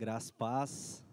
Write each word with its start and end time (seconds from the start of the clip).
Graça, 0.00 0.32
paz. 0.32 1.04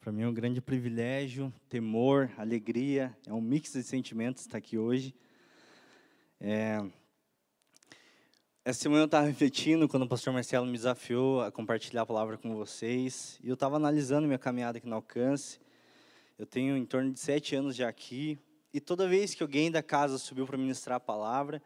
Para 0.00 0.10
mim 0.10 0.22
é 0.22 0.26
um 0.26 0.34
grande 0.34 0.60
privilégio, 0.60 1.54
temor, 1.68 2.28
alegria, 2.36 3.16
é 3.24 3.32
um 3.32 3.40
mix 3.40 3.72
de 3.72 3.84
sentimentos 3.84 4.42
estar 4.42 4.58
aqui 4.58 4.76
hoje. 4.76 5.14
É... 6.40 6.84
Essa 8.64 8.80
semana 8.80 9.02
eu 9.02 9.04
estava 9.04 9.28
refletindo 9.28 9.88
quando 9.88 10.02
o 10.02 10.08
pastor 10.08 10.32
Marcelo 10.32 10.66
me 10.66 10.72
desafiou 10.72 11.40
a 11.40 11.52
compartilhar 11.52 12.02
a 12.02 12.06
palavra 12.06 12.36
com 12.36 12.56
vocês, 12.56 13.38
e 13.44 13.48
eu 13.48 13.54
estava 13.54 13.76
analisando 13.76 14.26
minha 14.26 14.36
caminhada 14.36 14.78
aqui 14.78 14.88
no 14.88 14.96
Alcance. 14.96 15.60
Eu 16.36 16.46
tenho 16.46 16.76
em 16.76 16.84
torno 16.84 17.12
de 17.12 17.20
sete 17.20 17.54
anos 17.54 17.76
já 17.76 17.88
aqui, 17.88 18.40
e 18.74 18.80
toda 18.80 19.06
vez 19.06 19.34
que 19.34 19.42
alguém 19.44 19.70
da 19.70 19.84
casa 19.84 20.18
subiu 20.18 20.48
para 20.48 20.58
ministrar 20.58 20.96
a 20.96 21.00
palavra, 21.00 21.62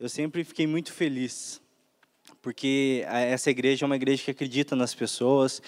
eu 0.00 0.08
sempre 0.08 0.42
fiquei 0.42 0.66
muito 0.66 0.90
feliz, 0.90 1.60
porque 2.42 3.04
essa 3.06 3.50
igreja 3.50 3.84
é 3.84 3.86
uma 3.86 3.96
igreja 3.96 4.22
que 4.24 4.30
acredita 4.30 4.76
nas 4.76 4.94
pessoas, 4.94 5.60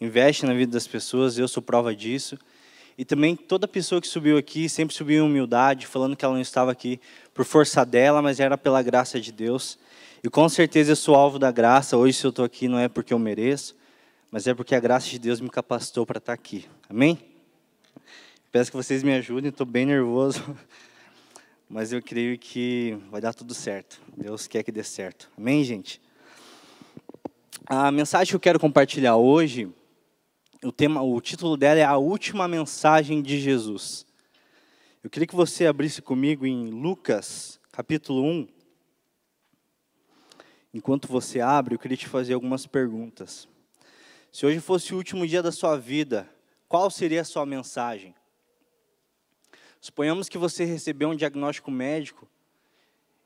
investe 0.00 0.44
na 0.44 0.52
vida 0.52 0.72
das 0.72 0.86
pessoas, 0.86 1.38
eu 1.38 1.48
sou 1.48 1.62
prova 1.62 1.94
disso. 1.94 2.38
E 2.98 3.04
também 3.04 3.36
toda 3.36 3.68
pessoa 3.68 4.00
que 4.00 4.08
subiu 4.08 4.38
aqui 4.38 4.68
sempre 4.68 4.94
subiu 4.94 5.22
em 5.22 5.26
humildade, 5.26 5.86
falando 5.86 6.16
que 6.16 6.24
ela 6.24 6.34
não 6.34 6.40
estava 6.40 6.72
aqui 6.72 6.98
por 7.34 7.44
força 7.44 7.84
dela, 7.84 8.22
mas 8.22 8.40
era 8.40 8.56
pela 8.56 8.82
graça 8.82 9.20
de 9.20 9.30
Deus. 9.30 9.78
E 10.24 10.30
com 10.30 10.48
certeza 10.48 10.92
eu 10.92 10.96
sou 10.96 11.14
alvo 11.14 11.38
da 11.38 11.50
graça. 11.50 11.96
Hoje, 11.96 12.14
se 12.14 12.26
eu 12.26 12.30
estou 12.30 12.44
aqui, 12.44 12.68
não 12.68 12.78
é 12.78 12.88
porque 12.88 13.12
eu 13.12 13.18
mereço, 13.18 13.76
mas 14.30 14.46
é 14.46 14.54
porque 14.54 14.74
a 14.74 14.80
graça 14.80 15.08
de 15.08 15.18
Deus 15.18 15.40
me 15.40 15.50
capacitou 15.50 16.06
para 16.06 16.18
estar 16.18 16.32
aqui. 16.32 16.64
Amém? 16.88 17.18
Peço 18.50 18.70
que 18.70 18.76
vocês 18.76 19.02
me 19.02 19.12
ajudem, 19.12 19.50
estou 19.50 19.66
bem 19.66 19.84
nervoso, 19.84 20.42
mas 21.68 21.92
eu 21.92 22.00
creio 22.00 22.38
que 22.38 22.96
vai 23.10 23.20
dar 23.20 23.34
tudo 23.34 23.52
certo. 23.52 24.00
Deus 24.16 24.46
quer 24.46 24.62
que 24.62 24.72
dê 24.72 24.82
certo. 24.82 25.30
Amém, 25.36 25.62
gente? 25.62 26.00
A 27.64 27.90
mensagem 27.90 28.30
que 28.30 28.36
eu 28.36 28.40
quero 28.40 28.60
compartilhar 28.60 29.16
hoje, 29.16 29.72
o, 30.62 30.70
tema, 30.70 31.02
o 31.02 31.20
título 31.20 31.56
dela 31.56 31.80
é 31.80 31.84
A 31.84 31.96
Última 31.96 32.46
Mensagem 32.46 33.22
de 33.22 33.40
Jesus. 33.40 34.06
Eu 35.02 35.08
queria 35.08 35.26
que 35.26 35.34
você 35.34 35.66
abrisse 35.66 36.02
comigo 36.02 36.46
em 36.46 36.70
Lucas, 36.70 37.58
capítulo 37.72 38.22
1. 38.22 38.48
Enquanto 40.74 41.08
você 41.08 41.40
abre, 41.40 41.74
eu 41.74 41.78
queria 41.78 41.96
te 41.96 42.06
fazer 42.06 42.34
algumas 42.34 42.66
perguntas. 42.66 43.48
Se 44.30 44.44
hoje 44.44 44.60
fosse 44.60 44.92
o 44.92 44.98
último 44.98 45.26
dia 45.26 45.42
da 45.42 45.50
sua 45.50 45.76
vida, 45.76 46.28
qual 46.68 46.90
seria 46.90 47.22
a 47.22 47.24
sua 47.24 47.46
mensagem? 47.46 48.14
Suponhamos 49.80 50.28
que 50.28 50.38
você 50.38 50.64
recebeu 50.64 51.08
um 51.08 51.16
diagnóstico 51.16 51.70
médico 51.70 52.28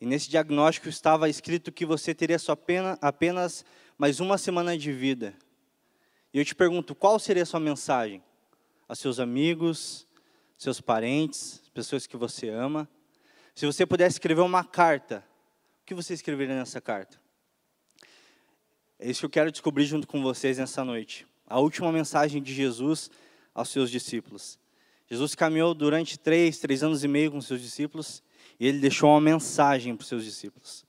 e 0.00 0.06
nesse 0.06 0.30
diagnóstico 0.30 0.88
estava 0.88 1.28
escrito 1.28 1.70
que 1.70 1.84
você 1.84 2.14
teria 2.14 2.38
só 2.38 2.56
pena, 2.56 2.97
apenas 3.02 3.64
mais 4.00 4.18
uma 4.18 4.38
semana 4.38 4.78
de 4.78 4.90
vida. 4.90 5.34
E 6.32 6.38
eu 6.38 6.44
te 6.46 6.54
pergunto, 6.54 6.94
qual 6.94 7.18
seria 7.18 7.42
a 7.42 7.46
sua 7.46 7.60
mensagem? 7.60 8.22
A 8.88 8.94
seus 8.94 9.20
amigos, 9.20 10.06
seus 10.56 10.80
parentes, 10.80 11.60
pessoas 11.74 12.06
que 12.06 12.16
você 12.16 12.48
ama? 12.48 12.88
Se 13.54 13.66
você 13.66 13.84
pudesse 13.84 14.14
escrever 14.14 14.40
uma 14.40 14.64
carta, 14.64 15.22
o 15.82 15.84
que 15.84 15.92
você 15.92 16.14
escreveria 16.14 16.54
nessa 16.54 16.80
carta? 16.80 17.20
É 18.98 19.10
isso 19.10 19.20
que 19.20 19.26
eu 19.26 19.30
quero 19.30 19.52
descobrir 19.52 19.84
junto 19.84 20.08
com 20.08 20.22
vocês 20.22 20.56
nessa 20.56 20.82
noite. 20.82 21.26
A 21.46 21.60
última 21.60 21.92
mensagem 21.92 22.42
de 22.42 22.54
Jesus 22.54 23.10
aos 23.54 23.68
seus 23.68 23.90
discípulos. 23.90 24.58
Jesus 25.10 25.34
caminhou 25.34 25.74
durante 25.74 26.18
três, 26.18 26.58
três 26.58 26.82
anos 26.82 27.04
e 27.04 27.08
meio 27.08 27.32
com 27.32 27.40
seus 27.42 27.60
discípulos 27.60 28.22
e 28.58 28.66
ele 28.66 28.78
deixou 28.78 29.10
uma 29.10 29.20
mensagem 29.20 29.94
para 29.94 30.04
os 30.04 30.08
seus 30.08 30.24
discípulos. 30.24 30.86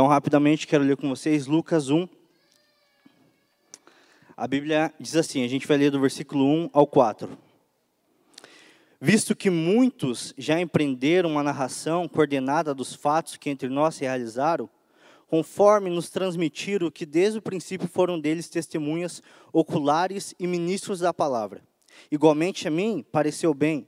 Então, 0.00 0.08
rapidamente, 0.08 0.66
quero 0.66 0.82
ler 0.82 0.96
com 0.96 1.10
vocês 1.10 1.46
Lucas 1.46 1.90
1. 1.90 2.08
A 4.34 4.46
Bíblia 4.48 4.94
diz 4.98 5.14
assim, 5.14 5.44
a 5.44 5.46
gente 5.46 5.66
vai 5.66 5.76
ler 5.76 5.90
do 5.90 6.00
versículo 6.00 6.46
1 6.46 6.70
ao 6.72 6.86
4. 6.86 7.28
Visto 8.98 9.36
que 9.36 9.50
muitos 9.50 10.32
já 10.38 10.58
empreenderam 10.58 11.28
uma 11.28 11.42
narração 11.42 12.08
coordenada 12.08 12.72
dos 12.72 12.94
fatos 12.94 13.36
que 13.36 13.50
entre 13.50 13.68
nós 13.68 13.96
se 13.96 14.04
realizaram, 14.04 14.70
conforme 15.28 15.90
nos 15.90 16.08
transmitiram 16.08 16.90
que 16.90 17.04
desde 17.04 17.38
o 17.38 17.42
princípio 17.42 17.86
foram 17.86 18.18
deles 18.18 18.48
testemunhas 18.48 19.22
oculares 19.52 20.34
e 20.40 20.46
ministros 20.46 21.00
da 21.00 21.12
palavra. 21.12 21.62
Igualmente 22.10 22.66
a 22.66 22.70
mim 22.70 23.04
pareceu 23.12 23.52
bem, 23.52 23.86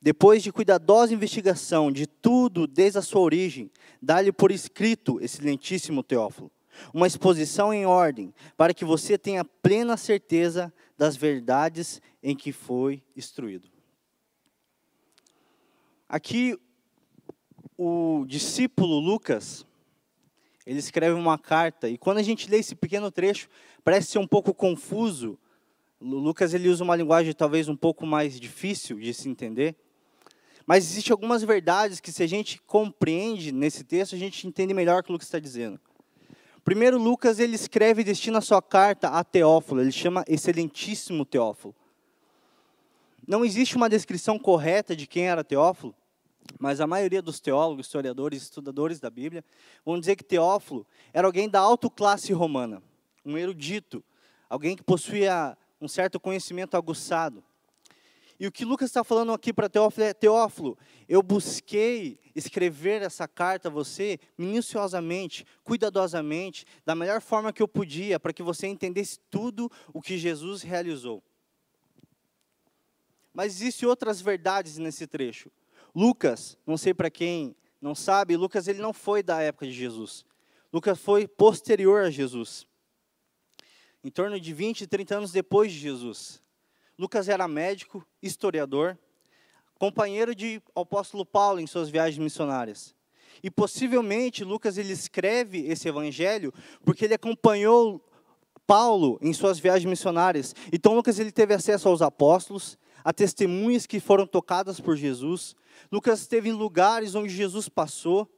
depois 0.00 0.42
de 0.42 0.50
cuidadosa 0.50 1.12
investigação 1.12 1.92
de 1.92 2.06
tudo 2.06 2.66
desde 2.66 2.98
a 2.98 3.02
sua 3.02 3.20
origem, 3.20 3.70
dá-lhe 4.00 4.32
por 4.32 4.50
escrito, 4.50 5.20
excelentíssimo 5.20 6.02
Teófilo, 6.02 6.50
uma 6.94 7.06
exposição 7.06 7.72
em 7.74 7.84
ordem, 7.84 8.32
para 8.56 8.72
que 8.72 8.84
você 8.84 9.18
tenha 9.18 9.44
plena 9.44 9.96
certeza 9.96 10.72
das 10.96 11.16
verdades 11.16 12.00
em 12.22 12.34
que 12.34 12.52
foi 12.52 13.02
instruído. 13.14 13.68
Aqui, 16.08 16.58
o 17.76 18.24
discípulo 18.26 18.98
Lucas, 18.98 19.66
ele 20.66 20.78
escreve 20.78 21.14
uma 21.14 21.38
carta, 21.38 21.88
e 21.88 21.98
quando 21.98 22.18
a 22.18 22.22
gente 22.22 22.50
lê 22.50 22.58
esse 22.58 22.74
pequeno 22.74 23.10
trecho, 23.10 23.48
parece 23.84 24.12
ser 24.12 24.18
um 24.18 24.26
pouco 24.26 24.54
confuso. 24.54 25.38
Lucas 26.00 26.54
ele 26.54 26.68
usa 26.68 26.82
uma 26.84 26.96
linguagem 26.96 27.32
talvez 27.32 27.68
um 27.68 27.76
pouco 27.76 28.06
mais 28.06 28.40
difícil 28.40 28.98
de 28.98 29.12
se 29.12 29.28
entender. 29.28 29.76
Mas 30.66 30.84
existem 30.84 31.12
algumas 31.12 31.42
verdades 31.42 32.00
que, 32.00 32.12
se 32.12 32.22
a 32.22 32.26
gente 32.26 32.60
compreende 32.66 33.52
nesse 33.52 33.84
texto, 33.84 34.14
a 34.14 34.18
gente 34.18 34.46
entende 34.46 34.74
melhor 34.74 35.02
o 35.08 35.18
que 35.18 35.24
está 35.24 35.38
dizendo. 35.38 35.80
Primeiro, 36.62 36.98
Lucas 36.98 37.38
ele 37.40 37.54
escreve 37.54 38.02
e 38.02 38.04
destina 38.04 38.38
a 38.38 38.42
sua 38.42 38.60
carta 38.60 39.08
a 39.08 39.24
Teófilo. 39.24 39.80
Ele 39.80 39.92
chama 39.92 40.24
Excelentíssimo 40.28 41.24
Teófilo. 41.24 41.74
Não 43.26 43.44
existe 43.44 43.76
uma 43.76 43.88
descrição 43.88 44.38
correta 44.38 44.94
de 44.94 45.06
quem 45.06 45.28
era 45.28 45.44
Teófilo, 45.44 45.94
mas 46.58 46.80
a 46.80 46.86
maioria 46.86 47.22
dos 47.22 47.40
teólogos, 47.40 47.86
historiadores, 47.86 48.42
estudadores 48.42 48.98
da 48.98 49.08
Bíblia 49.08 49.44
vão 49.84 49.98
dizer 49.98 50.16
que 50.16 50.24
Teófilo 50.24 50.86
era 51.12 51.26
alguém 51.26 51.48
da 51.48 51.60
alta 51.60 51.88
classe 51.88 52.32
romana, 52.32 52.82
um 53.24 53.38
erudito, 53.38 54.02
alguém 54.48 54.76
que 54.76 54.82
possuía 54.82 55.56
um 55.80 55.88
certo 55.88 56.18
conhecimento 56.18 56.76
aguçado. 56.76 57.42
E 58.40 58.46
o 58.46 58.52
que 58.52 58.64
Lucas 58.64 58.88
está 58.88 59.04
falando 59.04 59.34
aqui 59.34 59.52
para 59.52 59.68
Teófilo 59.68 60.06
é: 60.06 60.14
Teófilo, 60.14 60.78
eu 61.06 61.22
busquei 61.22 62.18
escrever 62.34 63.02
essa 63.02 63.28
carta 63.28 63.68
a 63.68 63.70
você 63.70 64.18
minuciosamente, 64.38 65.44
cuidadosamente, 65.62 66.64
da 66.82 66.94
melhor 66.94 67.20
forma 67.20 67.52
que 67.52 67.62
eu 67.62 67.68
podia, 67.68 68.18
para 68.18 68.32
que 68.32 68.42
você 68.42 68.66
entendesse 68.66 69.20
tudo 69.30 69.70
o 69.92 70.00
que 70.00 70.16
Jesus 70.16 70.62
realizou. 70.62 71.22
Mas 73.34 73.60
existem 73.60 73.86
outras 73.86 74.22
verdades 74.22 74.78
nesse 74.78 75.06
trecho. 75.06 75.52
Lucas, 75.94 76.56
não 76.66 76.78
sei 76.78 76.94
para 76.94 77.10
quem 77.10 77.54
não 77.78 77.94
sabe, 77.94 78.38
Lucas 78.38 78.66
ele 78.66 78.80
não 78.80 78.94
foi 78.94 79.22
da 79.22 79.42
época 79.42 79.66
de 79.66 79.72
Jesus. 79.72 80.24
Lucas 80.72 80.98
foi 80.98 81.28
posterior 81.28 82.04
a 82.04 82.10
Jesus. 82.10 82.66
Em 84.02 84.10
torno 84.10 84.40
de 84.40 84.54
20, 84.54 84.86
30 84.86 85.16
anos 85.16 85.30
depois 85.30 85.70
de 85.70 85.78
Jesus. 85.78 86.42
Lucas 87.00 87.30
era 87.30 87.48
médico, 87.48 88.06
historiador, 88.22 88.98
companheiro 89.78 90.34
de 90.34 90.60
apóstolo 90.76 91.24
Paulo 91.24 91.58
em 91.58 91.66
suas 91.66 91.88
viagens 91.88 92.18
missionárias. 92.18 92.94
E 93.42 93.50
possivelmente 93.50 94.44
Lucas 94.44 94.76
ele 94.76 94.92
escreve 94.92 95.66
esse 95.66 95.88
evangelho 95.88 96.52
porque 96.84 97.06
ele 97.06 97.14
acompanhou 97.14 98.06
Paulo 98.66 99.18
em 99.22 99.32
suas 99.32 99.58
viagens 99.58 99.88
missionárias. 99.88 100.54
Então 100.70 100.94
Lucas 100.94 101.18
ele 101.18 101.32
teve 101.32 101.54
acesso 101.54 101.88
aos 101.88 102.02
apóstolos, 102.02 102.76
a 103.02 103.14
testemunhas 103.14 103.86
que 103.86 103.98
foram 103.98 104.26
tocadas 104.26 104.78
por 104.78 104.94
Jesus. 104.94 105.56
Lucas 105.90 106.20
esteve 106.20 106.50
em 106.50 106.52
lugares 106.52 107.14
onde 107.14 107.34
Jesus 107.34 107.66
passou. 107.66 108.28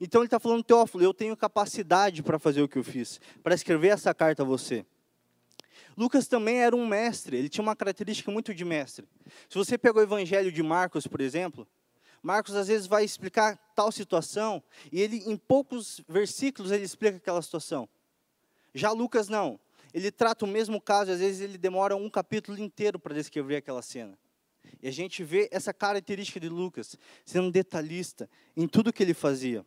Então 0.00 0.22
ele 0.22 0.26
está 0.26 0.40
falando, 0.40 0.64
Teófilo, 0.64 1.04
eu 1.04 1.12
tenho 1.12 1.36
capacidade 1.36 2.22
para 2.22 2.38
fazer 2.38 2.62
o 2.62 2.68
que 2.68 2.78
eu 2.78 2.82
fiz, 2.82 3.20
para 3.42 3.54
escrever 3.54 3.88
essa 3.88 4.14
carta 4.14 4.42
a 4.42 4.46
você. 4.46 4.86
Lucas 6.00 6.26
também 6.26 6.62
era 6.62 6.74
um 6.74 6.86
mestre, 6.86 7.36
ele 7.36 7.50
tinha 7.50 7.60
uma 7.60 7.76
característica 7.76 8.30
muito 8.30 8.54
de 8.54 8.64
mestre. 8.64 9.06
Se 9.50 9.58
você 9.58 9.76
pega 9.76 9.98
o 9.98 10.02
evangelho 10.02 10.50
de 10.50 10.62
Marcos, 10.62 11.06
por 11.06 11.20
exemplo, 11.20 11.68
Marcos 12.22 12.56
às 12.56 12.68
vezes 12.68 12.86
vai 12.86 13.04
explicar 13.04 13.58
tal 13.76 13.92
situação 13.92 14.62
e 14.90 14.98
ele 14.98 15.18
em 15.26 15.36
poucos 15.36 16.00
versículos 16.08 16.72
ele 16.72 16.84
explica 16.84 17.18
aquela 17.18 17.42
situação. 17.42 17.86
Já 18.72 18.92
Lucas 18.92 19.28
não. 19.28 19.60
Ele 19.92 20.10
trata 20.10 20.46
o 20.46 20.48
mesmo 20.48 20.80
caso, 20.80 21.10
às 21.10 21.18
vezes 21.18 21.42
ele 21.42 21.58
demora 21.58 21.94
um 21.94 22.08
capítulo 22.08 22.58
inteiro 22.58 22.98
para 22.98 23.14
descrever 23.14 23.56
aquela 23.56 23.82
cena. 23.82 24.18
E 24.82 24.88
a 24.88 24.90
gente 24.90 25.22
vê 25.22 25.50
essa 25.52 25.74
característica 25.74 26.40
de 26.40 26.48
Lucas, 26.48 26.96
sendo 27.26 27.50
detalhista 27.50 28.26
em 28.56 28.66
tudo 28.66 28.90
que 28.90 29.02
ele 29.02 29.12
fazia. 29.12 29.66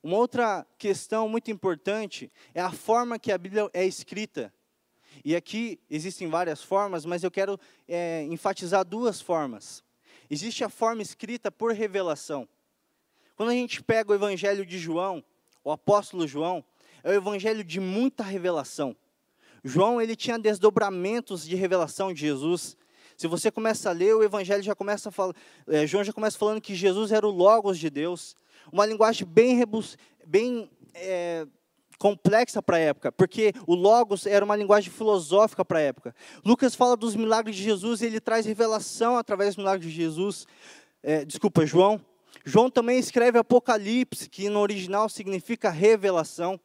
Uma 0.00 0.18
outra 0.18 0.64
questão 0.78 1.28
muito 1.28 1.50
importante 1.50 2.30
é 2.54 2.60
a 2.60 2.70
forma 2.70 3.18
que 3.18 3.32
a 3.32 3.38
Bíblia 3.38 3.68
é 3.74 3.84
escrita. 3.84 4.54
E 5.24 5.34
aqui 5.34 5.78
existem 5.90 6.28
várias 6.28 6.62
formas, 6.62 7.04
mas 7.04 7.22
eu 7.22 7.30
quero 7.30 7.58
é, 7.88 8.22
enfatizar 8.24 8.84
duas 8.84 9.20
formas. 9.20 9.82
Existe 10.30 10.64
a 10.64 10.68
forma 10.68 11.02
escrita 11.02 11.50
por 11.50 11.72
revelação. 11.72 12.48
Quando 13.36 13.50
a 13.50 13.54
gente 13.54 13.82
pega 13.82 14.10
o 14.10 14.14
Evangelho 14.14 14.64
de 14.64 14.78
João, 14.78 15.22
o 15.62 15.70
apóstolo 15.70 16.26
João, 16.26 16.64
é 17.02 17.10
o 17.10 17.14
evangelho 17.14 17.62
de 17.62 17.78
muita 17.78 18.24
revelação. 18.24 18.96
João, 19.62 20.00
ele 20.00 20.16
tinha 20.16 20.38
desdobramentos 20.38 21.46
de 21.46 21.54
revelação 21.54 22.12
de 22.12 22.20
Jesus. 22.20 22.76
Se 23.16 23.26
você 23.26 23.50
começa 23.50 23.90
a 23.90 23.92
ler, 23.92 24.14
o 24.14 24.22
evangelho 24.22 24.62
já 24.62 24.74
começa 24.74 25.08
a 25.08 25.12
falar, 25.12 25.34
é, 25.68 25.86
João 25.86 26.04
já 26.04 26.12
começa 26.12 26.38
falando 26.38 26.60
que 26.60 26.74
Jesus 26.74 27.12
era 27.12 27.26
o 27.26 27.30
Logos 27.30 27.78
de 27.78 27.88
Deus. 27.88 28.34
Uma 28.72 28.84
linguagem 28.84 29.26
bem, 29.26 29.60
bem 30.26 30.70
é, 30.94 31.46
complexa 31.98 32.62
para 32.62 32.76
a 32.76 32.80
época, 32.80 33.12
porque 33.12 33.52
o 33.66 33.74
Logos 33.74 34.26
era 34.26 34.44
uma 34.44 34.56
linguagem 34.56 34.90
filosófica 34.90 35.64
para 35.64 35.78
a 35.78 35.82
época. 35.82 36.14
Lucas 36.44 36.74
fala 36.74 36.96
dos 36.96 37.14
milagres 37.16 37.56
de 37.56 37.62
Jesus 37.62 38.02
e 38.02 38.06
ele 38.06 38.20
traz 38.20 38.46
revelação 38.46 39.16
através 39.16 39.50
dos 39.50 39.64
milagres 39.64 39.90
de 39.90 39.96
Jesus. 39.96 40.46
É, 41.02 41.24
desculpa, 41.24 41.64
João. 41.64 42.00
João 42.44 42.70
também 42.70 42.98
escreve 42.98 43.38
Apocalipse, 43.38 44.28
que 44.28 44.48
no 44.48 44.60
original 44.60 45.08
significa 45.08 45.70
revelação. 45.70 46.60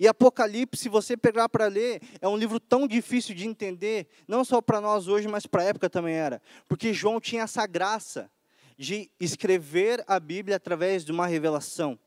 E 0.00 0.08
Apocalipse, 0.08 0.82
se 0.82 0.88
você 0.88 1.16
pegar 1.16 1.48
para 1.48 1.66
ler, 1.66 2.02
é 2.20 2.28
um 2.28 2.36
livro 2.36 2.58
tão 2.58 2.86
difícil 2.88 3.34
de 3.34 3.46
entender, 3.46 4.08
não 4.26 4.44
só 4.44 4.60
para 4.60 4.80
nós 4.80 5.06
hoje, 5.08 5.28
mas 5.28 5.46
para 5.46 5.62
a 5.62 5.66
época 5.66 5.88
também 5.88 6.14
era. 6.14 6.42
Porque 6.68 6.92
João 6.92 7.20
tinha 7.20 7.44
essa 7.44 7.66
graça 7.66 8.30
de 8.76 9.10
escrever 9.18 10.04
a 10.06 10.20
Bíblia 10.20 10.56
através 10.56 11.04
de 11.04 11.12
uma 11.12 11.26
revelação. 11.26 11.98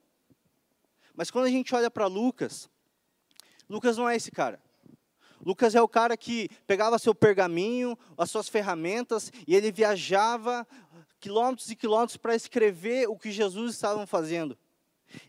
Mas 1.19 1.29
quando 1.29 1.47
a 1.47 1.49
gente 1.49 1.75
olha 1.75 1.91
para 1.91 2.07
Lucas, 2.07 2.69
Lucas 3.67 3.97
não 3.97 4.07
é 4.07 4.15
esse 4.15 4.31
cara. 4.31 4.57
Lucas 5.45 5.75
é 5.75 5.81
o 5.81 5.87
cara 5.87 6.15
que 6.15 6.47
pegava 6.65 6.97
seu 6.97 7.13
pergaminho, 7.13 7.97
as 8.17 8.31
suas 8.31 8.47
ferramentas, 8.47 9.29
e 9.45 9.53
ele 9.53 9.69
viajava 9.69 10.65
quilômetros 11.19 11.69
e 11.69 11.75
quilômetros 11.75 12.15
para 12.15 12.35
escrever 12.35 13.09
o 13.09 13.17
que 13.17 13.33
Jesus 13.33 13.73
estava 13.73 14.07
fazendo. 14.07 14.57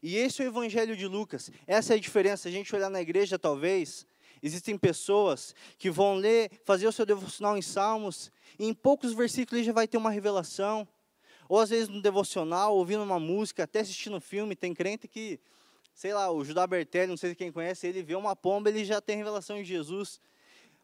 E 0.01 0.17
esse 0.17 0.41
é 0.41 0.45
o 0.45 0.49
evangelho 0.51 0.97
de 0.97 1.09
Lucas. 1.09 1.51
Essa 1.67 1.95
é 1.95 1.97
a 1.97 2.01
diferença. 2.01 2.49
A 2.49 2.53
gente 2.53 2.73
olhar 2.73 2.89
na 2.89 3.01
igreja, 3.01 3.37
talvez, 3.37 4.07
existem 4.41 4.79
pessoas 4.79 5.57
que 5.77 5.91
vão 5.91 6.15
ler, 6.15 6.53
fazer 6.65 6.87
o 6.87 6.93
seu 6.93 7.05
devocional 7.05 7.59
em 7.59 7.63
Salmos, 7.63 8.31
e 8.61 8.65
em 8.65 8.73
poucos 8.73 9.13
versículos 9.13 9.59
ele 9.59 9.67
já 9.67 9.73
vai 9.73 9.89
ter 9.89 9.97
uma 9.97 10.13
revelação. 10.13 10.87
Ou 11.49 11.59
às 11.59 11.71
vezes 11.71 11.89
no 11.89 12.01
devocional, 12.01 12.77
ouvindo 12.77 13.03
uma 13.03 13.19
música, 13.19 13.65
até 13.65 13.81
assistindo 13.81 14.19
um 14.19 14.21
filme, 14.21 14.55
tem 14.55 14.73
crente 14.73 15.09
que, 15.09 15.41
sei 16.01 16.15
lá, 16.15 16.31
o 16.31 16.43
Judá 16.43 16.67
Bertelli, 16.67 17.09
não 17.09 17.17
sei 17.19 17.35
quem 17.35 17.53
conhece, 17.53 17.87
ele 17.87 18.03
vê 18.03 18.15
uma 18.15 18.35
pomba, 18.35 18.71
ele 18.71 18.87
já 18.87 19.03
tem 19.03 19.19
revelação 19.19 19.59
de 19.59 19.65
Jesus. 19.65 20.19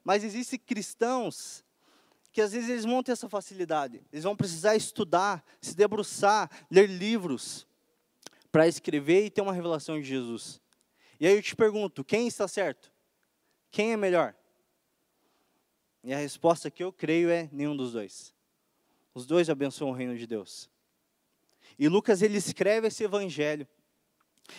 Mas 0.04 0.22
existem 0.22 0.58
cristãos 0.58 1.64
que 2.30 2.42
às 2.42 2.52
vezes 2.52 2.68
eles 2.68 2.84
vão 2.84 3.02
ter 3.02 3.12
essa 3.12 3.26
facilidade. 3.26 4.02
Eles 4.12 4.24
vão 4.24 4.36
precisar 4.36 4.76
estudar, 4.76 5.42
se 5.58 5.74
debruçar, 5.74 6.50
ler 6.70 6.86
livros 6.86 7.66
para 8.52 8.68
escrever 8.68 9.24
e 9.24 9.30
ter 9.30 9.40
uma 9.40 9.54
revelação 9.54 9.98
de 9.98 10.06
Jesus. 10.06 10.60
E 11.18 11.26
aí 11.26 11.34
eu 11.34 11.42
te 11.42 11.56
pergunto, 11.56 12.04
quem 12.04 12.28
está 12.28 12.46
certo? 12.46 12.92
Quem 13.70 13.94
é 13.94 13.96
melhor? 13.96 14.34
E 16.04 16.12
a 16.12 16.18
resposta 16.18 16.70
que 16.70 16.84
eu 16.84 16.92
creio 16.92 17.30
é 17.30 17.48
nenhum 17.50 17.74
dos 17.74 17.92
dois. 17.92 18.34
Os 19.14 19.24
dois 19.24 19.48
abençoam 19.48 19.92
o 19.92 19.94
reino 19.94 20.14
de 20.14 20.26
Deus. 20.26 20.68
E 21.78 21.88
Lucas 21.88 22.20
ele 22.20 22.36
escreve 22.36 22.88
esse 22.88 23.02
evangelho. 23.02 23.66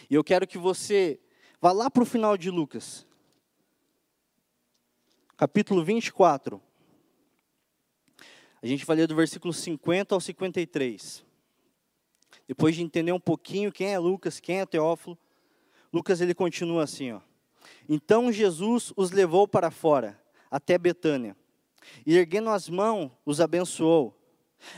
E 0.09 0.15
eu 0.15 0.23
quero 0.23 0.47
que 0.47 0.57
você 0.57 1.19
vá 1.61 1.71
lá 1.71 1.89
para 1.89 2.03
o 2.03 2.05
final 2.05 2.37
de 2.37 2.49
Lucas. 2.49 3.05
Capítulo 5.35 5.83
24. 5.83 6.61
A 8.61 8.65
gente 8.65 8.85
vai 8.85 8.97
ler 8.97 9.07
do 9.07 9.15
versículo 9.15 9.53
50 9.53 10.15
ao 10.15 10.19
53. 10.19 11.23
Depois 12.47 12.75
de 12.75 12.81
entender 12.81 13.11
um 13.11 13.19
pouquinho 13.19 13.71
quem 13.71 13.93
é 13.93 13.99
Lucas, 13.99 14.39
quem 14.39 14.59
é 14.59 14.65
Teófilo, 14.65 15.17
Lucas 15.93 16.21
ele 16.21 16.33
continua 16.33 16.83
assim, 16.83 17.11
ó. 17.11 17.21
Então 17.87 18.31
Jesus 18.31 18.91
os 18.95 19.11
levou 19.11 19.47
para 19.47 19.69
fora, 19.69 20.21
até 20.49 20.77
Betânia, 20.77 21.35
e 22.05 22.17
erguendo 22.17 22.49
as 22.49 22.67
mãos, 22.67 23.11
os 23.25 23.39
abençoou. 23.39 24.16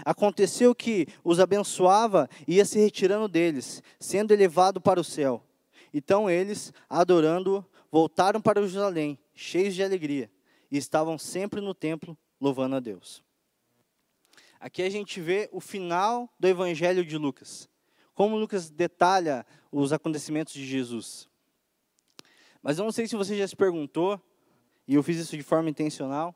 Aconteceu 0.04 0.74
que 0.76 1.08
os 1.24 1.40
abençoava 1.40 2.30
e 2.48 2.56
ia 2.56 2.66
se 2.66 2.80
retirando 2.80 3.28
deles, 3.28 3.82
sendo 4.00 4.32
elevado 4.32 4.80
para 4.82 5.00
o 5.00 5.04
céu. 5.04 5.44
Então 5.94 6.30
eles, 6.30 6.74
adorando, 6.90 7.66
voltaram 7.92 8.42
para 8.42 8.62
Jerusalém, 8.62 9.18
cheios 9.34 9.74
de 9.74 9.84
alegria, 9.84 10.30
e 10.72 10.78
estavam 10.78 11.18
sempre 11.18 11.62
no 11.62 11.74
templo 11.74 12.18
louvando 12.40 12.76
a 12.76 12.80
Deus. 12.80 13.24
Aqui 14.60 14.84
a 14.84 14.90
gente 14.90 15.22
vê 15.22 15.50
o 15.52 15.62
final 15.62 16.30
do 16.38 16.48
Evangelho 16.48 17.06
de 17.06 17.18
Lucas. 17.18 17.70
Como 18.14 18.38
Lucas 18.38 18.70
detalha 18.70 19.46
os 19.72 19.94
acontecimentos 19.94 20.54
de 20.54 20.66
Jesus. 20.66 21.30
Mas 22.62 22.78
eu 22.78 22.84
não 22.84 22.92
sei 22.92 23.08
se 23.08 23.16
você 23.16 23.38
já 23.38 23.48
se 23.48 23.56
perguntou, 23.56 24.22
e 24.86 24.96
eu 24.96 25.02
fiz 25.02 25.18
isso 25.18 25.38
de 25.38 25.44
forma 25.44 25.70
intencional, 25.70 26.36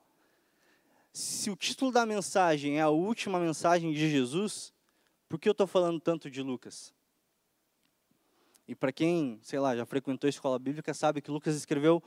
se 1.14 1.52
o 1.52 1.56
título 1.56 1.92
da 1.92 2.08
mensagem 2.08 2.80
é 2.80 2.82
a 2.82 2.90
última 2.90 3.40
mensagem 3.40 3.94
de 3.94 4.10
Jesus, 4.10 4.74
por 5.30 5.40
que 5.40 5.48
eu 5.48 5.52
estou 5.52 5.68
falando 5.68 6.00
tanto 6.00 6.30
de 6.30 6.42
Lucas? 6.42 6.92
E 8.68 8.74
para 8.74 8.92
quem, 8.92 9.40
sei 9.44 9.60
lá, 9.60 9.76
já 9.76 9.86
frequentou 9.86 10.28
a 10.28 10.30
escola 10.30 10.58
bíblica, 10.58 10.92
sabe 10.92 11.22
que 11.22 11.30
Lucas 11.30 11.56
escreveu 11.56 12.02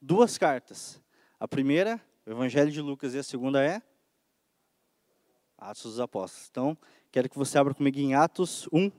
duas 0.00 0.38
cartas. 0.38 1.02
A 1.40 1.48
primeira, 1.48 2.00
o 2.24 2.30
Evangelho 2.30 2.70
de 2.70 2.80
Lucas, 2.80 3.14
e 3.14 3.18
a 3.18 3.22
segunda 3.24 3.60
é 3.64 3.82
Atos 5.58 5.82
dos 5.82 6.00
Apóstolos. 6.00 6.48
Então, 6.48 6.78
quero 7.10 7.28
que 7.28 7.38
você 7.38 7.58
abra 7.58 7.74
comigo 7.74 7.98
em 7.98 8.14
Atos 8.14 8.68
1. 8.72 8.92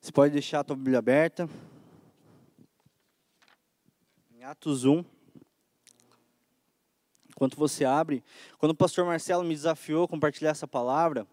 Você 0.00 0.10
pode 0.10 0.32
deixar 0.32 0.60
a 0.60 0.64
tua 0.64 0.74
Bíblia 0.74 0.98
aberta. 0.98 1.48
Em 4.32 4.42
Atos 4.42 4.84
1. 4.84 5.11
Enquanto 7.42 7.56
você 7.56 7.84
abre, 7.84 8.22
quando 8.56 8.70
o 8.70 8.74
pastor 8.76 9.04
Marcelo 9.04 9.42
me 9.42 9.52
desafiou 9.52 10.04
a 10.04 10.08
compartilhar 10.08 10.50
essa 10.50 10.68
palavra, 10.68 11.26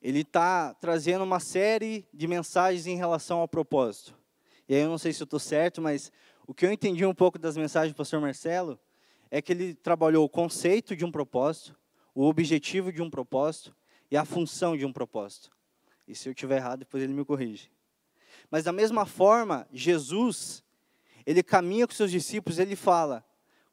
ele 0.00 0.20
está 0.20 0.72
trazendo 0.74 1.24
uma 1.24 1.40
série 1.40 2.06
de 2.14 2.28
mensagens 2.28 2.86
em 2.86 2.94
relação 2.94 3.40
ao 3.40 3.48
propósito. 3.48 4.14
E 4.68 4.76
aí 4.76 4.82
eu 4.82 4.88
não 4.88 4.96
sei 4.96 5.12
se 5.12 5.20
eu 5.20 5.24
estou 5.24 5.40
certo, 5.40 5.82
mas 5.82 6.12
o 6.46 6.54
que 6.54 6.64
eu 6.64 6.70
entendi 6.70 7.04
um 7.04 7.12
pouco 7.12 7.40
das 7.40 7.56
mensagens 7.56 7.92
do 7.92 7.96
pastor 7.96 8.20
Marcelo 8.20 8.78
é 9.32 9.42
que 9.42 9.52
ele 9.52 9.74
trabalhou 9.74 10.24
o 10.24 10.28
conceito 10.28 10.94
de 10.94 11.04
um 11.04 11.10
propósito, 11.10 11.76
o 12.14 12.22
objetivo 12.22 12.92
de 12.92 13.02
um 13.02 13.10
propósito 13.10 13.74
e 14.08 14.16
a 14.16 14.24
função 14.24 14.76
de 14.76 14.86
um 14.86 14.92
propósito. 14.92 15.50
E 16.06 16.14
se 16.14 16.28
eu 16.28 16.32
estiver 16.32 16.58
errado, 16.58 16.78
depois 16.78 17.02
ele 17.02 17.12
me 17.12 17.24
corrige. 17.24 17.68
Mas 18.48 18.62
da 18.62 18.72
mesma 18.72 19.04
forma, 19.04 19.66
Jesus, 19.72 20.62
ele 21.26 21.42
caminha 21.42 21.84
com 21.84 21.92
seus 21.92 22.12
discípulos, 22.12 22.60
ele 22.60 22.76
fala 22.76 23.26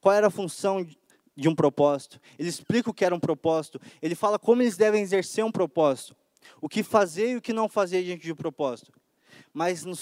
qual 0.06 0.14
era 0.14 0.28
a 0.28 0.30
função 0.30 0.88
de 1.36 1.50
um 1.50 1.56
propósito. 1.56 2.22
Ele 2.38 2.48
explica 2.48 2.92
o 2.92 2.94
que 2.94 3.04
era 3.04 3.16
um 3.16 3.20
propósito. 3.20 3.82
Ele 4.00 4.14
fala 4.14 4.38
como 4.38 4.62
eles 4.62 4.78
devem 4.78 5.02
exercer 5.02 5.44
um 5.44 5.52
propósito. 5.52 6.16
O 6.62 6.70
que 6.70 6.84
fazer 6.84 7.32
e 7.32 7.36
o 7.38 7.42
que 7.42 7.52
não 7.52 7.68
fazer 7.68 8.04
diante 8.04 8.22
de 8.22 8.32
um 8.32 8.36
propósito 8.36 8.92
mas 9.52 9.84
nos 9.84 10.00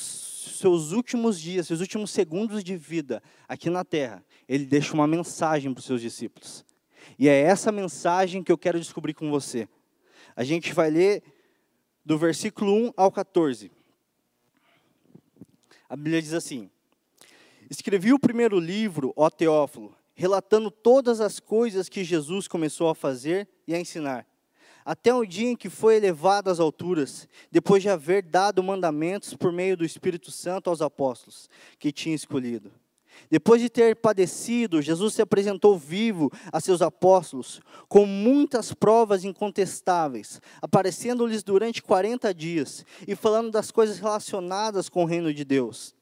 seus 0.59 0.91
últimos 0.91 1.39
dias, 1.39 1.67
seus 1.67 1.79
últimos 1.79 2.11
segundos 2.11 2.63
de 2.63 2.75
vida 2.75 3.21
aqui 3.47 3.69
na 3.69 3.83
terra, 3.83 4.23
ele 4.47 4.65
deixa 4.65 4.93
uma 4.93 5.07
mensagem 5.07 5.71
para 5.71 5.79
os 5.79 5.85
seus 5.85 6.01
discípulos. 6.01 6.65
E 7.17 7.29
é 7.29 7.39
essa 7.39 7.71
mensagem 7.71 8.43
que 8.43 8.51
eu 8.51 8.57
quero 8.57 8.79
descobrir 8.79 9.13
com 9.13 9.29
você. 9.29 9.67
A 10.35 10.43
gente 10.43 10.73
vai 10.73 10.89
ler 10.89 11.23
do 12.03 12.17
versículo 12.17 12.73
1 12.73 12.93
ao 12.97 13.11
14. 13.11 13.71
A 15.87 15.95
Bíblia 15.95 16.21
diz 16.21 16.33
assim: 16.33 16.69
Escrevi 17.73 18.13
o 18.13 18.19
primeiro 18.19 18.59
livro, 18.59 19.11
ó 19.15 19.31
Teófilo, 19.31 19.97
relatando 20.13 20.69
todas 20.69 21.19
as 21.19 21.39
coisas 21.39 21.89
que 21.89 22.03
Jesus 22.03 22.47
começou 22.47 22.87
a 22.87 22.93
fazer 22.93 23.49
e 23.67 23.73
a 23.73 23.79
ensinar 23.79 24.27
até 24.85 25.11
o 25.13 25.25
dia 25.25 25.49
em 25.49 25.55
que 25.55 25.69
foi 25.69 25.95
elevado 25.95 26.49
às 26.49 26.59
alturas, 26.59 27.27
depois 27.49 27.81
de 27.81 27.89
haver 27.89 28.21
dado 28.21 28.61
mandamentos 28.61 29.33
por 29.33 29.51
meio 29.51 29.77
do 29.77 29.85
Espírito 29.85 30.29
Santo 30.29 30.69
aos 30.69 30.81
apóstolos 30.81 31.49
que 31.79 31.91
tinha 31.91 32.13
escolhido. 32.13 32.69
Depois 33.31 33.61
de 33.61 33.69
ter 33.69 33.95
padecido, 33.95 34.81
Jesus 34.81 35.13
se 35.13 35.21
apresentou 35.21 35.77
vivo 35.77 36.31
a 36.51 36.59
seus 36.59 36.81
apóstolos, 36.81 37.59
com 37.87 38.05
muitas 38.05 38.73
provas 38.73 39.23
incontestáveis, 39.23 40.41
aparecendo-lhes 40.61 41.43
durante 41.43 41.81
40 41.81 42.33
dias 42.33 42.85
e 43.07 43.15
falando 43.15 43.49
das 43.49 43.71
coisas 43.71 43.99
relacionadas 43.99 44.89
com 44.89 45.03
o 45.03 45.07
reino 45.07 45.33
de 45.33 45.45
Deus. 45.45 45.95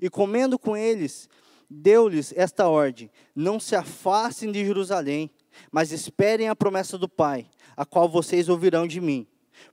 E 0.00 0.10
comendo 0.10 0.58
com 0.58 0.76
eles, 0.76 1.28
deu-lhes 1.68 2.32
esta 2.36 2.68
ordem: 2.68 3.10
Não 3.34 3.60
se 3.60 3.74
afastem 3.74 4.50
de 4.50 4.64
Jerusalém, 4.64 5.30
mas 5.70 5.92
esperem 5.92 6.48
a 6.48 6.56
promessa 6.56 6.98
do 6.98 7.08
Pai, 7.08 7.46
a 7.76 7.84
qual 7.84 8.08
vocês 8.08 8.48
ouvirão 8.48 8.86
de 8.86 9.00
mim. 9.00 9.26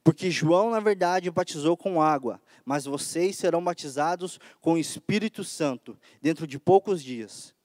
Porque 0.04 0.30
João, 0.30 0.72
na 0.72 0.80
verdade, 0.80 1.32
batizou 1.32 1.78
com 1.78 2.02
água, 2.02 2.42
mas 2.66 2.86
vocês 2.86 3.38
serão 3.38 3.64
batizados 3.64 4.40
com 4.60 4.74
o 4.74 4.78
Espírito 4.78 5.44
Santo 5.44 5.98
dentro 6.22 6.46
de 6.46 6.60
poucos 6.60 7.04
dias. 7.04 7.56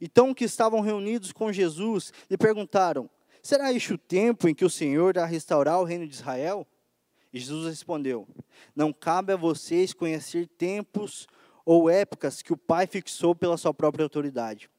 Então, 0.00 0.34
que 0.34 0.44
estavam 0.44 0.80
reunidos 0.80 1.32
com 1.32 1.52
Jesus 1.52 2.12
lhe 2.28 2.36
perguntaram: 2.36 3.08
Será 3.42 3.72
este 3.72 3.92
o 3.92 3.98
tempo 3.98 4.48
em 4.48 4.54
que 4.54 4.64
o 4.64 4.70
Senhor 4.70 5.10
irá 5.10 5.26
restaurar 5.26 5.80
o 5.80 5.84
reino 5.84 6.06
de 6.06 6.14
Israel? 6.14 6.66
E 7.32 7.38
Jesus 7.38 7.66
respondeu: 7.66 8.26
Não 8.74 8.92
cabe 8.92 9.32
a 9.32 9.36
vocês 9.36 9.92
conhecer 9.92 10.46
tempos 10.46 11.26
ou 11.64 11.88
épocas 11.88 12.42
que 12.42 12.52
o 12.52 12.56
Pai 12.56 12.86
fixou 12.86 13.34
pela 13.34 13.56
sua 13.56 13.72
própria 13.72 14.04
autoridade. 14.04 14.70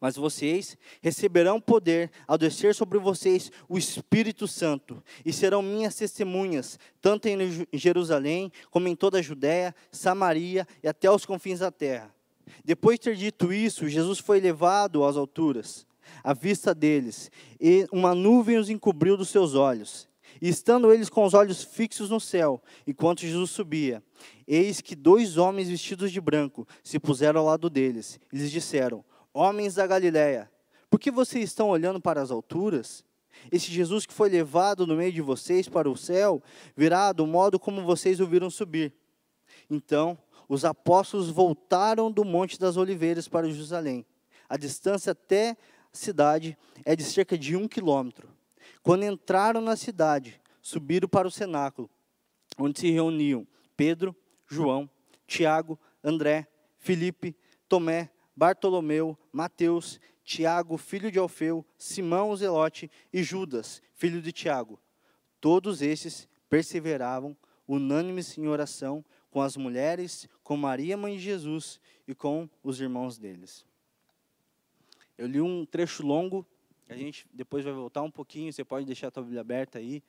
Mas 0.00 0.16
vocês 0.16 0.76
receberão 1.00 1.60
poder 1.60 2.10
ao 2.26 2.36
descer 2.36 2.74
sobre 2.74 2.98
vocês 2.98 3.52
o 3.68 3.78
Espírito 3.78 4.48
Santo, 4.48 5.00
e 5.24 5.32
serão 5.32 5.62
minhas 5.62 5.94
testemunhas, 5.94 6.76
tanto 7.00 7.28
em 7.28 7.66
Jerusalém, 7.72 8.50
como 8.68 8.88
em 8.88 8.96
toda 8.96 9.18
a 9.18 9.22
Judéia, 9.22 9.72
Samaria 9.92 10.66
e 10.82 10.88
até 10.88 11.08
os 11.08 11.24
confins 11.24 11.60
da 11.60 11.70
terra. 11.70 12.12
Depois 12.64 12.98
de 12.98 13.04
ter 13.04 13.16
dito 13.16 13.52
isso, 13.52 13.88
Jesus 13.88 14.18
foi 14.18 14.40
levado 14.40 15.04
às 15.04 15.16
alturas, 15.16 15.86
à 16.24 16.34
vista 16.34 16.74
deles, 16.74 17.30
e 17.60 17.86
uma 17.92 18.12
nuvem 18.12 18.58
os 18.58 18.68
encobriu 18.68 19.16
dos 19.16 19.28
seus 19.28 19.54
olhos. 19.54 20.08
E 20.42 20.48
estando 20.48 20.92
eles 20.92 21.08
com 21.08 21.24
os 21.24 21.34
olhos 21.34 21.62
fixos 21.62 22.10
no 22.10 22.18
céu, 22.18 22.60
enquanto 22.84 23.20
Jesus 23.20 23.52
subia, 23.52 24.02
eis 24.44 24.80
que 24.80 24.96
dois 24.96 25.36
homens 25.36 25.68
vestidos 25.68 26.10
de 26.10 26.20
branco 26.20 26.66
se 26.82 26.98
puseram 26.98 27.38
ao 27.38 27.46
lado 27.46 27.70
deles. 27.70 28.18
E 28.32 28.38
lhes 28.38 28.50
disseram: 28.50 29.04
Homens 29.32 29.76
da 29.76 29.86
Galiléia, 29.86 30.50
por 30.90 30.98
que 30.98 31.12
vocês 31.12 31.44
estão 31.44 31.68
olhando 31.68 32.00
para 32.00 32.20
as 32.20 32.32
alturas? 32.32 33.04
Esse 33.52 33.70
Jesus 33.70 34.04
que 34.04 34.12
foi 34.12 34.28
levado 34.28 34.84
no 34.84 34.96
meio 34.96 35.12
de 35.12 35.20
vocês 35.20 35.68
para 35.68 35.88
o 35.88 35.96
céu, 35.96 36.42
virá 36.76 37.12
do 37.12 37.24
modo 37.24 37.56
como 37.56 37.84
vocês 37.84 38.18
o 38.18 38.26
viram 38.26 38.50
subir. 38.50 38.92
Então, 39.70 40.18
os 40.48 40.64
apóstolos 40.64 41.30
voltaram 41.30 42.10
do 42.10 42.24
Monte 42.24 42.58
das 42.58 42.76
Oliveiras 42.76 43.28
para 43.28 43.48
Jerusalém. 43.48 44.04
A 44.48 44.56
distância 44.56 45.12
até 45.12 45.50
a 45.50 45.56
cidade 45.96 46.58
é 46.84 46.96
de 46.96 47.04
cerca 47.04 47.38
de 47.38 47.54
um 47.54 47.68
quilômetro. 47.68 48.41
Quando 48.82 49.04
entraram 49.04 49.60
na 49.60 49.76
cidade, 49.76 50.40
subiram 50.60 51.08
para 51.08 51.28
o 51.28 51.30
cenáculo, 51.30 51.88
onde 52.58 52.80
se 52.80 52.90
reuniam 52.90 53.46
Pedro, 53.76 54.14
João, 54.46 54.90
Tiago, 55.26 55.78
André, 56.02 56.48
Filipe, 56.78 57.36
Tomé, 57.68 58.10
Bartolomeu, 58.34 59.16
Mateus, 59.32 60.00
Tiago, 60.24 60.76
filho 60.76 61.10
de 61.10 61.18
Alfeu, 61.18 61.64
Simão 61.76 62.30
o 62.30 62.36
Zelote 62.36 62.90
e 63.12 63.22
Judas, 63.22 63.82
filho 63.94 64.20
de 64.20 64.32
Tiago. 64.32 64.80
Todos 65.40 65.82
esses 65.82 66.28
perseveravam 66.48 67.36
unânimes 67.66 68.36
em 68.36 68.46
oração 68.46 69.04
com 69.30 69.40
as 69.40 69.56
mulheres, 69.56 70.28
com 70.42 70.56
Maria, 70.56 70.96
mãe 70.96 71.16
de 71.16 71.22
Jesus, 71.22 71.80
e 72.06 72.14
com 72.14 72.48
os 72.62 72.80
irmãos 72.80 73.16
deles. 73.16 73.64
Eu 75.16 75.26
li 75.26 75.40
um 75.40 75.64
trecho 75.64 76.06
longo, 76.06 76.46
a 76.94 76.96
gente 76.96 77.26
depois 77.32 77.64
vai 77.64 77.72
voltar 77.72 78.02
um 78.02 78.10
pouquinho, 78.10 78.52
você 78.52 78.64
pode 78.64 78.86
deixar 78.86 79.08
a 79.08 79.10
tua 79.10 79.22
Bíblia 79.22 79.40
aberta 79.40 79.78
aí. 79.78 80.02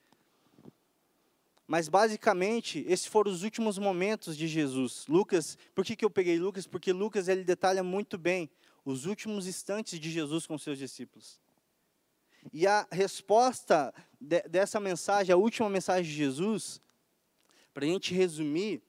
Mas 1.67 1.87
basicamente, 1.87 2.83
esses 2.87 3.05
foram 3.05 3.31
os 3.31 3.43
últimos 3.43 3.77
momentos 3.77 4.35
de 4.35 4.47
Jesus. 4.47 5.05
Lucas, 5.07 5.57
por 5.73 5.85
que, 5.85 5.95
que 5.95 6.03
eu 6.03 6.09
peguei 6.09 6.37
Lucas? 6.37 6.67
Porque 6.67 6.91
Lucas 6.91 7.27
ele 7.27 7.43
detalha 7.43 7.81
muito 7.81 8.17
bem 8.17 8.49
os 8.85 9.05
últimos 9.05 9.47
instantes 9.47 9.99
de 9.99 10.11
Jesus 10.11 10.45
com 10.45 10.57
seus 10.57 10.77
discípulos. 10.77 11.39
E 12.51 12.67
a 12.67 12.85
resposta 12.91 13.93
de, 14.19 14.41
dessa 14.41 14.79
mensagem, 14.79 15.33
a 15.33 15.37
última 15.37 15.69
mensagem 15.69 16.03
de 16.03 16.17
Jesus, 16.17 16.81
para 17.73 17.85
a 17.85 17.87
gente 17.87 18.13
resumir, 18.13 18.81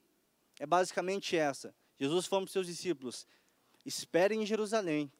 é 0.58 0.66
basicamente 0.66 1.36
essa. 1.36 1.74
Jesus 1.96 2.26
falou 2.26 2.42
para 2.44 2.48
os 2.48 2.52
seus 2.52 2.66
discípulos: 2.66 3.26
esperem 3.86 4.42
em 4.42 4.46
Jerusalém, 4.46 5.10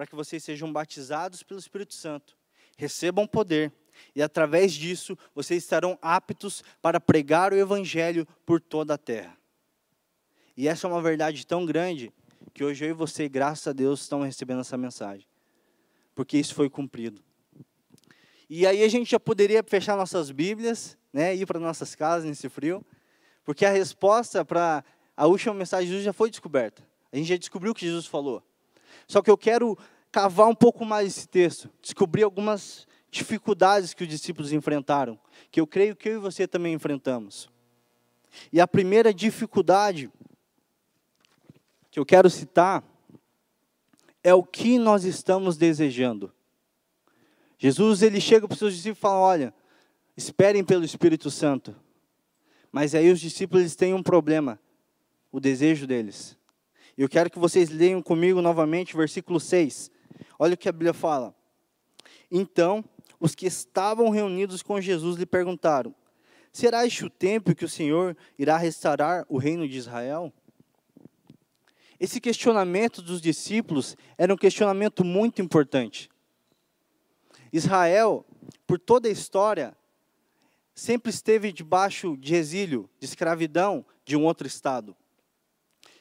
para 0.00 0.06
que 0.06 0.16
vocês 0.16 0.42
sejam 0.42 0.72
batizados 0.72 1.42
pelo 1.42 1.60
Espírito 1.60 1.92
Santo, 1.92 2.34
recebam 2.78 3.26
poder 3.26 3.70
e 4.16 4.22
através 4.22 4.72
disso 4.72 5.14
vocês 5.34 5.62
estarão 5.62 5.98
aptos 6.00 6.64
para 6.80 6.98
pregar 6.98 7.52
o 7.52 7.56
Evangelho 7.56 8.26
por 8.46 8.62
toda 8.62 8.94
a 8.94 8.96
terra. 8.96 9.36
E 10.56 10.66
essa 10.66 10.86
é 10.86 10.90
uma 10.90 11.02
verdade 11.02 11.46
tão 11.46 11.66
grande 11.66 12.10
que 12.54 12.64
hoje 12.64 12.82
eu 12.82 12.88
e 12.88 12.92
você, 12.94 13.28
graças 13.28 13.66
a 13.66 13.74
Deus, 13.74 14.00
estamos 14.00 14.24
recebendo 14.24 14.62
essa 14.62 14.78
mensagem, 14.78 15.26
porque 16.14 16.38
isso 16.38 16.54
foi 16.54 16.70
cumprido. 16.70 17.22
E 18.48 18.66
aí 18.66 18.82
a 18.82 18.88
gente 18.88 19.10
já 19.10 19.20
poderia 19.20 19.62
fechar 19.62 19.98
nossas 19.98 20.30
Bíblias, 20.30 20.96
né, 21.12 21.36
ir 21.36 21.44
para 21.44 21.60
nossas 21.60 21.94
casas 21.94 22.24
nesse 22.24 22.48
frio, 22.48 22.82
porque 23.44 23.66
a 23.66 23.70
resposta 23.70 24.46
para 24.46 24.82
a 25.14 25.26
última 25.26 25.52
mensagem 25.52 25.84
de 25.84 25.90
Jesus 25.90 26.06
já 26.06 26.14
foi 26.14 26.30
descoberta. 26.30 26.82
A 27.12 27.16
gente 27.18 27.28
já 27.28 27.36
descobriu 27.36 27.72
o 27.72 27.74
que 27.74 27.84
Jesus 27.84 28.06
falou. 28.06 28.42
Só 29.06 29.22
que 29.22 29.30
eu 29.30 29.38
quero 29.38 29.76
cavar 30.10 30.48
um 30.48 30.54
pouco 30.54 30.84
mais 30.84 31.08
esse 31.08 31.28
texto, 31.28 31.70
descobrir 31.80 32.22
algumas 32.22 32.86
dificuldades 33.10 33.92
que 33.92 34.04
os 34.04 34.08
discípulos 34.08 34.52
enfrentaram, 34.52 35.18
que 35.50 35.60
eu 35.60 35.66
creio 35.66 35.96
que 35.96 36.08
eu 36.08 36.14
e 36.14 36.18
você 36.18 36.46
também 36.46 36.74
enfrentamos. 36.74 37.50
E 38.52 38.60
a 38.60 38.68
primeira 38.68 39.12
dificuldade 39.12 40.10
que 41.90 41.98
eu 41.98 42.06
quero 42.06 42.30
citar 42.30 42.84
é 44.22 44.32
o 44.32 44.42
que 44.42 44.78
nós 44.78 45.04
estamos 45.04 45.56
desejando. 45.56 46.32
Jesus 47.58 48.02
ele 48.02 48.20
chega 48.20 48.46
para 48.46 48.54
os 48.54 48.58
seus 48.58 48.74
discípulos 48.74 48.98
e 48.98 49.02
fala: 49.02 49.18
Olha, 49.18 49.54
esperem 50.16 50.64
pelo 50.64 50.84
Espírito 50.84 51.30
Santo. 51.30 51.74
Mas 52.70 52.94
aí 52.94 53.10
os 53.10 53.20
discípulos 53.20 53.74
têm 53.74 53.92
um 53.92 54.02
problema, 54.02 54.60
o 55.32 55.40
desejo 55.40 55.86
deles. 55.86 56.38
Eu 57.00 57.08
quero 57.08 57.30
que 57.30 57.38
vocês 57.38 57.70
leiam 57.70 58.02
comigo 58.02 58.42
novamente 58.42 58.94
versículo 58.94 59.40
6. 59.40 59.90
Olha 60.38 60.52
o 60.52 60.56
que 60.56 60.68
a 60.68 60.72
Bíblia 60.72 60.92
fala. 60.92 61.34
Então 62.30 62.84
os 63.18 63.34
que 63.34 63.46
estavam 63.46 64.10
reunidos 64.10 64.62
com 64.62 64.78
Jesus 64.78 65.16
lhe 65.16 65.24
perguntaram: 65.24 65.94
Será 66.52 66.84
este 66.84 67.06
o 67.06 67.08
tempo 67.08 67.54
que 67.54 67.64
o 67.64 67.68
Senhor 67.70 68.14
irá 68.38 68.58
restaurar 68.58 69.24
o 69.30 69.38
reino 69.38 69.66
de 69.66 69.78
Israel? 69.78 70.30
Esse 71.98 72.20
questionamento 72.20 73.00
dos 73.00 73.22
discípulos 73.22 73.96
era 74.18 74.34
um 74.34 74.36
questionamento 74.36 75.02
muito 75.02 75.40
importante. 75.40 76.10
Israel, 77.50 78.26
por 78.66 78.78
toda 78.78 79.08
a 79.08 79.10
história, 79.10 79.74
sempre 80.74 81.08
esteve 81.08 81.50
debaixo 81.50 82.14
de 82.18 82.34
exílio, 82.34 82.90
de 82.98 83.06
escravidão 83.06 83.86
de 84.04 84.18
um 84.18 84.24
outro 84.26 84.46
estado. 84.46 84.94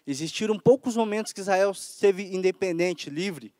Existiram 0.05 0.57
poucos 0.57 0.95
momentos 0.95 1.33
que 1.33 1.41
Israel 1.41 1.71
esteve 1.71 2.35
independente, 2.35 3.09
livre, 3.09 3.53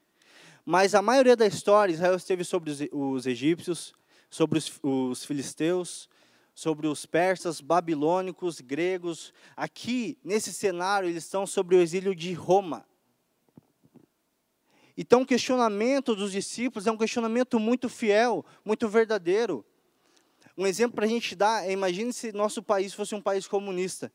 mas 0.66 0.94
a 0.94 1.02
maioria 1.02 1.36
da 1.36 1.48
história, 1.48 1.94
Israel 1.94 2.16
esteve 2.16 2.44
sobre 2.44 2.70
os, 2.70 2.80
os 2.92 3.26
egípcios, 3.26 3.94
sobre 4.30 4.60
os, 4.60 4.80
os 4.84 5.26
filisteus, 5.26 6.10
sobre 6.54 6.88
os 6.88 7.06
persas, 7.06 7.62
babilônicos, 7.62 8.60
gregos. 8.62 9.34
Aqui, 9.56 10.18
nesse 10.24 10.54
cenário, 10.54 11.10
eles 11.10 11.24
estão 11.24 11.48
sobre 11.48 11.76
o 11.76 11.82
exílio 11.82 12.14
de 12.14 12.34
Roma. 12.34 12.86
Então, 14.98 15.22
o 15.22 15.26
questionamento 15.26 16.14
dos 16.14 16.34
discípulos 16.34 16.86
é 16.86 16.92
um 16.92 16.98
questionamento 16.98 17.58
muito 17.58 17.88
fiel, 17.88 18.46
muito 18.66 18.90
verdadeiro. 18.90 19.66
Um 20.58 20.68
exemplo 20.68 20.98
para 20.98 21.06
a 21.06 21.10
gente 21.10 21.34
dar 21.36 21.66
é: 21.66 21.72
imagine 21.72 22.12
se 22.12 22.34
nosso 22.34 22.62
país 22.62 22.94
fosse 22.94 23.16
um 23.16 23.22
país 23.22 23.48
comunista, 23.48 24.12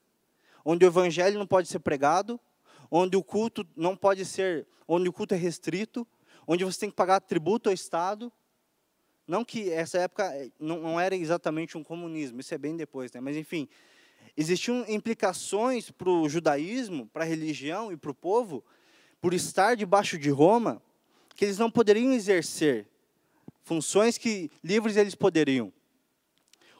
onde 0.64 0.85
o 0.85 0.88
evangelho 0.88 1.38
não 1.38 1.47
pode 1.47 1.68
ser 1.68 1.78
pregado, 1.80 2.40
onde 2.90 3.16
o 3.16 3.23
culto 3.23 3.66
não 3.76 3.97
pode 3.97 4.25
ser, 4.25 4.66
onde 4.87 5.09
o 5.09 5.12
culto 5.12 5.35
é 5.35 5.37
restrito, 5.37 6.06
onde 6.47 6.64
você 6.64 6.80
tem 6.80 6.90
que 6.90 6.97
pagar 6.97 7.21
tributo 7.21 7.68
ao 7.68 7.75
Estado. 7.75 8.33
Não 9.26 9.44
que 9.44 9.71
essa 9.71 9.99
época 9.99 10.25
eh, 10.35 10.50
não, 10.59 11.00
era 11.00 11.16
exatamente 11.16 11.78
um 11.78 11.85
comunismo, 11.85 12.40
isso 12.40 12.54
é 12.54 12.59
bem 12.59 12.76
depois, 12.76 13.11
né? 13.12 13.21
mas 13.21 13.37
enfim, 13.37 13.68
existiam 14.37 14.85
implicações 14.88 15.90
para 15.90 16.11
o 16.11 16.28
judaísmo, 16.28 17.06
para 17.06 17.25
a 17.25 17.26
religião 17.26 17.90
e 17.90 17.97
para 17.97 18.11
o 18.11 18.14
povo, 18.14 18.62
por 19.21 19.33
estar 19.33 19.76
debaixo 19.76 20.18
de 20.18 20.28
Roma, 20.28 20.83
que 21.35 21.44
eles 21.44 21.59
não 21.59 21.71
poderiam 21.71 22.12
exercer 22.12 22.87
funções 23.64 24.18
que 24.18 24.50
livres 24.62 24.97
eles 24.97 25.14
poderiam. 25.14 25.73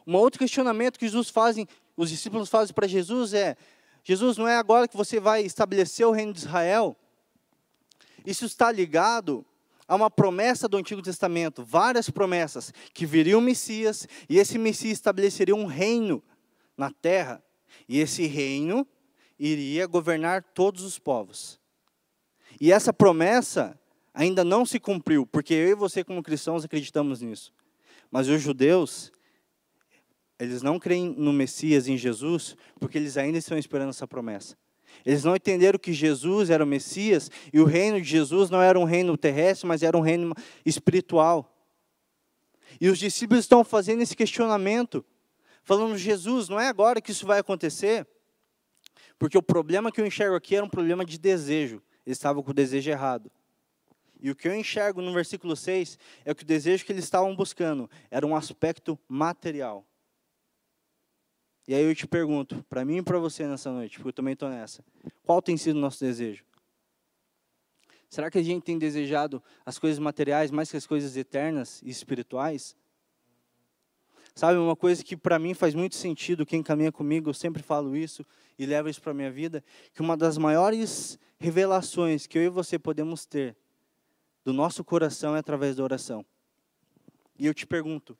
Um 0.07 0.15
outro 0.15 0.39
questionamento 0.39 0.99
que 0.99 1.05
Jesus 1.07 1.29
fazem, 1.29 1.67
os 1.97 2.09
discípulos 2.09 2.47
fazem 2.47 2.73
para 2.73 2.87
Jesus 2.87 3.33
é: 3.33 3.57
Jesus, 4.07 4.37
não 4.37 4.47
é 4.47 4.55
agora 4.55 4.87
que 4.87 4.95
você 4.95 5.19
vai 5.19 5.41
estabelecer 5.41 6.05
o 6.05 6.11
reino 6.11 6.31
de 6.31 6.37
Israel? 6.37 6.95
Isso 8.23 8.45
está 8.45 8.71
ligado 8.71 9.43
há 9.87 9.95
uma 9.95 10.11
promessa 10.11 10.67
do 10.67 10.77
Antigo 10.77 11.01
Testamento, 11.01 11.65
várias 11.65 12.07
promessas, 12.07 12.71
que 12.93 13.03
viria 13.03 13.35
um 13.35 13.41
Messias 13.41 14.07
e 14.29 14.37
esse 14.37 14.59
Messias 14.59 14.93
estabeleceria 14.93 15.55
um 15.55 15.65
reino 15.65 16.23
na 16.77 16.91
terra. 16.91 17.43
E 17.89 17.99
esse 17.99 18.27
reino 18.27 18.87
iria 19.39 19.87
governar 19.87 20.43
todos 20.53 20.83
os 20.83 20.99
povos. 20.99 21.59
E 22.61 22.71
essa 22.71 22.93
promessa 22.93 23.77
ainda 24.13 24.43
não 24.43 24.67
se 24.67 24.79
cumpriu, 24.79 25.25
porque 25.25 25.55
eu 25.55 25.69
e 25.69 25.75
você, 25.75 26.03
como 26.03 26.21
cristãos, 26.21 26.63
acreditamos 26.63 27.21
nisso. 27.21 27.51
Mas 28.11 28.27
os 28.29 28.39
judeus, 28.39 29.11
eles 30.39 30.61
não 30.61 30.79
creem 30.79 31.13
no 31.17 31.31
Messias, 31.31 31.87
em 31.87 31.97
Jesus, 31.97 32.55
porque 32.79 32.97
eles 32.97 33.17
ainda 33.17 33.37
estão 33.37 33.57
esperando 33.57 33.89
essa 33.89 34.07
promessa. 34.07 34.57
Eles 35.05 35.23
não 35.23 35.35
entenderam 35.35 35.79
que 35.79 35.93
Jesus 35.93 36.49
era 36.49 36.63
o 36.63 36.67
Messias 36.67 37.29
e 37.51 37.59
o 37.59 37.65
reino 37.65 37.99
de 37.99 38.07
Jesus 38.07 38.49
não 38.49 38.61
era 38.61 38.79
um 38.79 38.83
reino 38.83 39.17
terrestre, 39.17 39.67
mas 39.67 39.83
era 39.83 39.97
um 39.97 40.01
reino 40.01 40.33
espiritual. 40.65 41.51
E 42.79 42.89
os 42.89 42.99
discípulos 42.99 43.43
estão 43.43 43.63
fazendo 43.63 44.01
esse 44.01 44.15
questionamento. 44.15 45.05
falando, 45.63 45.97
Jesus, 45.97 46.47
não 46.47 46.59
é 46.59 46.67
agora 46.67 47.01
que 47.01 47.11
isso 47.11 47.25
vai 47.25 47.39
acontecer? 47.39 48.07
Porque 49.17 49.37
o 49.37 49.41
problema 49.41 49.91
que 49.91 49.99
eu 49.99 50.05
enxergo 50.05 50.35
aqui 50.35 50.55
era 50.55 50.65
um 50.65 50.69
problema 50.69 51.05
de 51.05 51.17
desejo. 51.17 51.81
Eles 52.05 52.17
estavam 52.17 52.43
com 52.43 52.51
o 52.51 52.53
desejo 52.53 52.89
errado. 52.89 53.31
E 54.19 54.29
o 54.29 54.35
que 54.35 54.47
eu 54.47 54.55
enxergo 54.55 55.01
no 55.01 55.13
versículo 55.13 55.55
6 55.55 55.97
é 56.23 56.33
que 56.33 56.43
o 56.43 56.45
desejo 56.45 56.85
que 56.85 56.91
eles 56.91 57.03
estavam 57.03 57.35
buscando 57.35 57.89
era 58.09 58.25
um 58.25 58.35
aspecto 58.35 58.97
material. 59.07 59.85
E 61.67 61.73
aí 61.73 61.83
eu 61.83 61.95
te 61.95 62.05
pergunto, 62.05 62.63
para 62.69 62.85
mim 62.85 62.97
e 62.97 63.01
para 63.01 63.17
você 63.17 63.47
nessa 63.47 63.71
noite, 63.71 63.97
porque 63.97 64.09
eu 64.09 64.13
também 64.13 64.33
estou 64.33 64.49
nessa, 64.49 64.83
qual 65.23 65.41
tem 65.41 65.57
sido 65.57 65.77
o 65.77 65.79
nosso 65.79 65.99
desejo? 65.99 66.45
Será 68.09 68.29
que 68.29 68.37
a 68.37 68.43
gente 68.43 68.63
tem 68.63 68.77
desejado 68.77 69.41
as 69.65 69.79
coisas 69.79 69.99
materiais 69.99 70.51
mais 70.51 70.69
que 70.69 70.77
as 70.77 70.85
coisas 70.85 71.17
eternas 71.17 71.81
e 71.81 71.89
espirituais? 71.89 72.75
Sabe, 74.35 74.59
uma 74.59 74.75
coisa 74.75 75.03
que 75.03 75.17
para 75.17 75.39
mim 75.39 75.53
faz 75.53 75.73
muito 75.73 75.95
sentido, 75.95 76.45
quem 76.45 76.61
caminha 76.61 76.91
comigo, 76.91 77.29
eu 77.29 77.33
sempre 77.33 77.63
falo 77.63 77.95
isso 77.95 78.25
e 78.59 78.65
levo 78.65 78.89
isso 78.89 79.01
para 79.01 79.11
a 79.11 79.15
minha 79.15 79.31
vida, 79.31 79.63
que 79.93 80.01
uma 80.01 80.15
das 80.15 80.37
maiores 80.37 81.17
revelações 81.37 82.27
que 82.27 82.37
eu 82.37 82.43
e 82.43 82.49
você 82.49 82.77
podemos 82.77 83.25
ter 83.25 83.55
do 84.43 84.53
nosso 84.53 84.83
coração 84.83 85.35
é 85.35 85.39
através 85.39 85.75
da 85.75 85.83
oração. 85.83 86.25
E 87.39 87.45
eu 87.45 87.53
te 87.53 87.65
pergunto, 87.65 88.17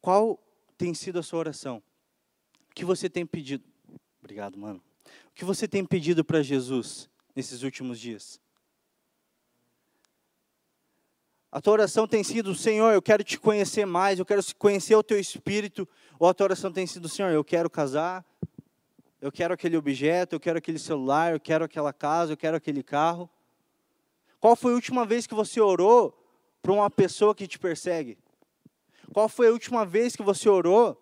qual 0.00 0.43
tem 0.76 0.94
sido 0.94 1.18
a 1.18 1.22
sua 1.22 1.38
oração? 1.38 1.82
O 2.70 2.74
que 2.74 2.84
você 2.84 3.08
tem 3.08 3.24
pedido? 3.24 3.64
Obrigado, 4.20 4.58
mano. 4.58 4.82
O 5.28 5.34
que 5.34 5.44
você 5.44 5.68
tem 5.68 5.84
pedido 5.84 6.24
para 6.24 6.42
Jesus 6.42 7.08
nesses 7.34 7.62
últimos 7.62 7.98
dias? 7.98 8.40
A 11.54 11.60
tua 11.60 11.74
oração 11.74 12.08
tem 12.08 12.24
sido, 12.24 12.52
Senhor, 12.52 12.92
eu 12.92 13.00
quero 13.00 13.22
te 13.22 13.38
conhecer 13.38 13.86
mais, 13.86 14.18
eu 14.18 14.26
quero 14.26 14.42
conhecer 14.58 14.96
o 14.96 15.04
teu 15.04 15.20
espírito. 15.20 15.88
Ou 16.18 16.28
a 16.28 16.34
tua 16.34 16.46
oração 16.46 16.72
tem 16.72 16.84
sido, 16.84 17.08
Senhor, 17.08 17.30
eu 17.30 17.44
quero 17.44 17.70
casar, 17.70 18.24
eu 19.20 19.30
quero 19.30 19.54
aquele 19.54 19.76
objeto, 19.76 20.34
eu 20.34 20.40
quero 20.40 20.58
aquele 20.58 20.80
celular, 20.80 21.32
eu 21.32 21.38
quero 21.38 21.64
aquela 21.64 21.92
casa, 21.92 22.32
eu 22.32 22.36
quero 22.36 22.56
aquele 22.56 22.82
carro. 22.82 23.30
Qual 24.40 24.56
foi 24.56 24.72
a 24.72 24.74
última 24.74 25.06
vez 25.06 25.28
que 25.28 25.34
você 25.34 25.60
orou 25.60 26.12
para 26.60 26.72
uma 26.72 26.90
pessoa 26.90 27.34
que 27.34 27.46
te 27.46 27.58
persegue? 27.58 28.18
Qual 29.12 29.28
foi 29.28 29.48
a 29.48 29.52
última 29.52 29.84
vez 29.84 30.16
que 30.16 30.22
você 30.22 30.48
orou 30.48 31.00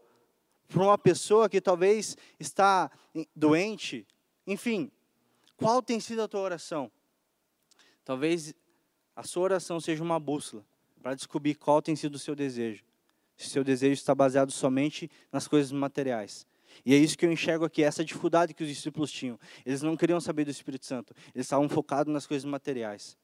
para 0.69 0.83
uma 0.83 0.99
pessoa 0.99 1.49
que 1.49 1.61
talvez 1.61 2.17
está 2.39 2.91
doente? 3.35 4.07
Enfim, 4.47 4.91
qual 5.57 5.83
tem 5.83 6.01
sido 6.01 6.23
a 6.23 6.29
tua 6.29 6.41
oração? 6.41 6.91
Talvez 8.05 8.55
a 9.15 9.23
sua 9.23 9.45
oração 9.45 9.81
seja 9.81 10.03
uma 10.03 10.19
bússola 10.19 10.65
para 11.03 11.15
descobrir 11.15 11.55
qual 11.55 11.83
tem 11.83 11.95
sido 11.95 12.15
o 12.15 12.19
seu 12.19 12.35
desejo. 12.35 12.85
Se 13.37 13.49
seu 13.49 13.65
desejo 13.65 13.95
está 13.95 14.15
baseado 14.15 14.51
somente 14.51 15.11
nas 15.31 15.49
coisas 15.49 15.73
materiais. 15.73 16.47
E 16.85 16.95
é 16.95 16.97
isso 16.97 17.19
que 17.19 17.27
eu 17.27 17.33
enxergo 17.33 17.65
aqui, 17.65 17.83
essa 17.83 18.05
dificuldade 18.05 18.55
que 18.55 18.63
os 18.63 18.69
discípulos 18.69 19.11
tinham. 19.13 19.39
Eles 19.65 19.83
não 19.83 19.97
queriam 19.97 20.21
saber 20.21 20.45
do 20.45 20.51
Espírito 20.51 20.87
Santo, 20.87 21.15
eles 21.35 21.47
estavam 21.47 21.69
focados 21.69 22.13
nas 22.13 22.27
coisas 22.27 22.45
materiais. 22.45 23.17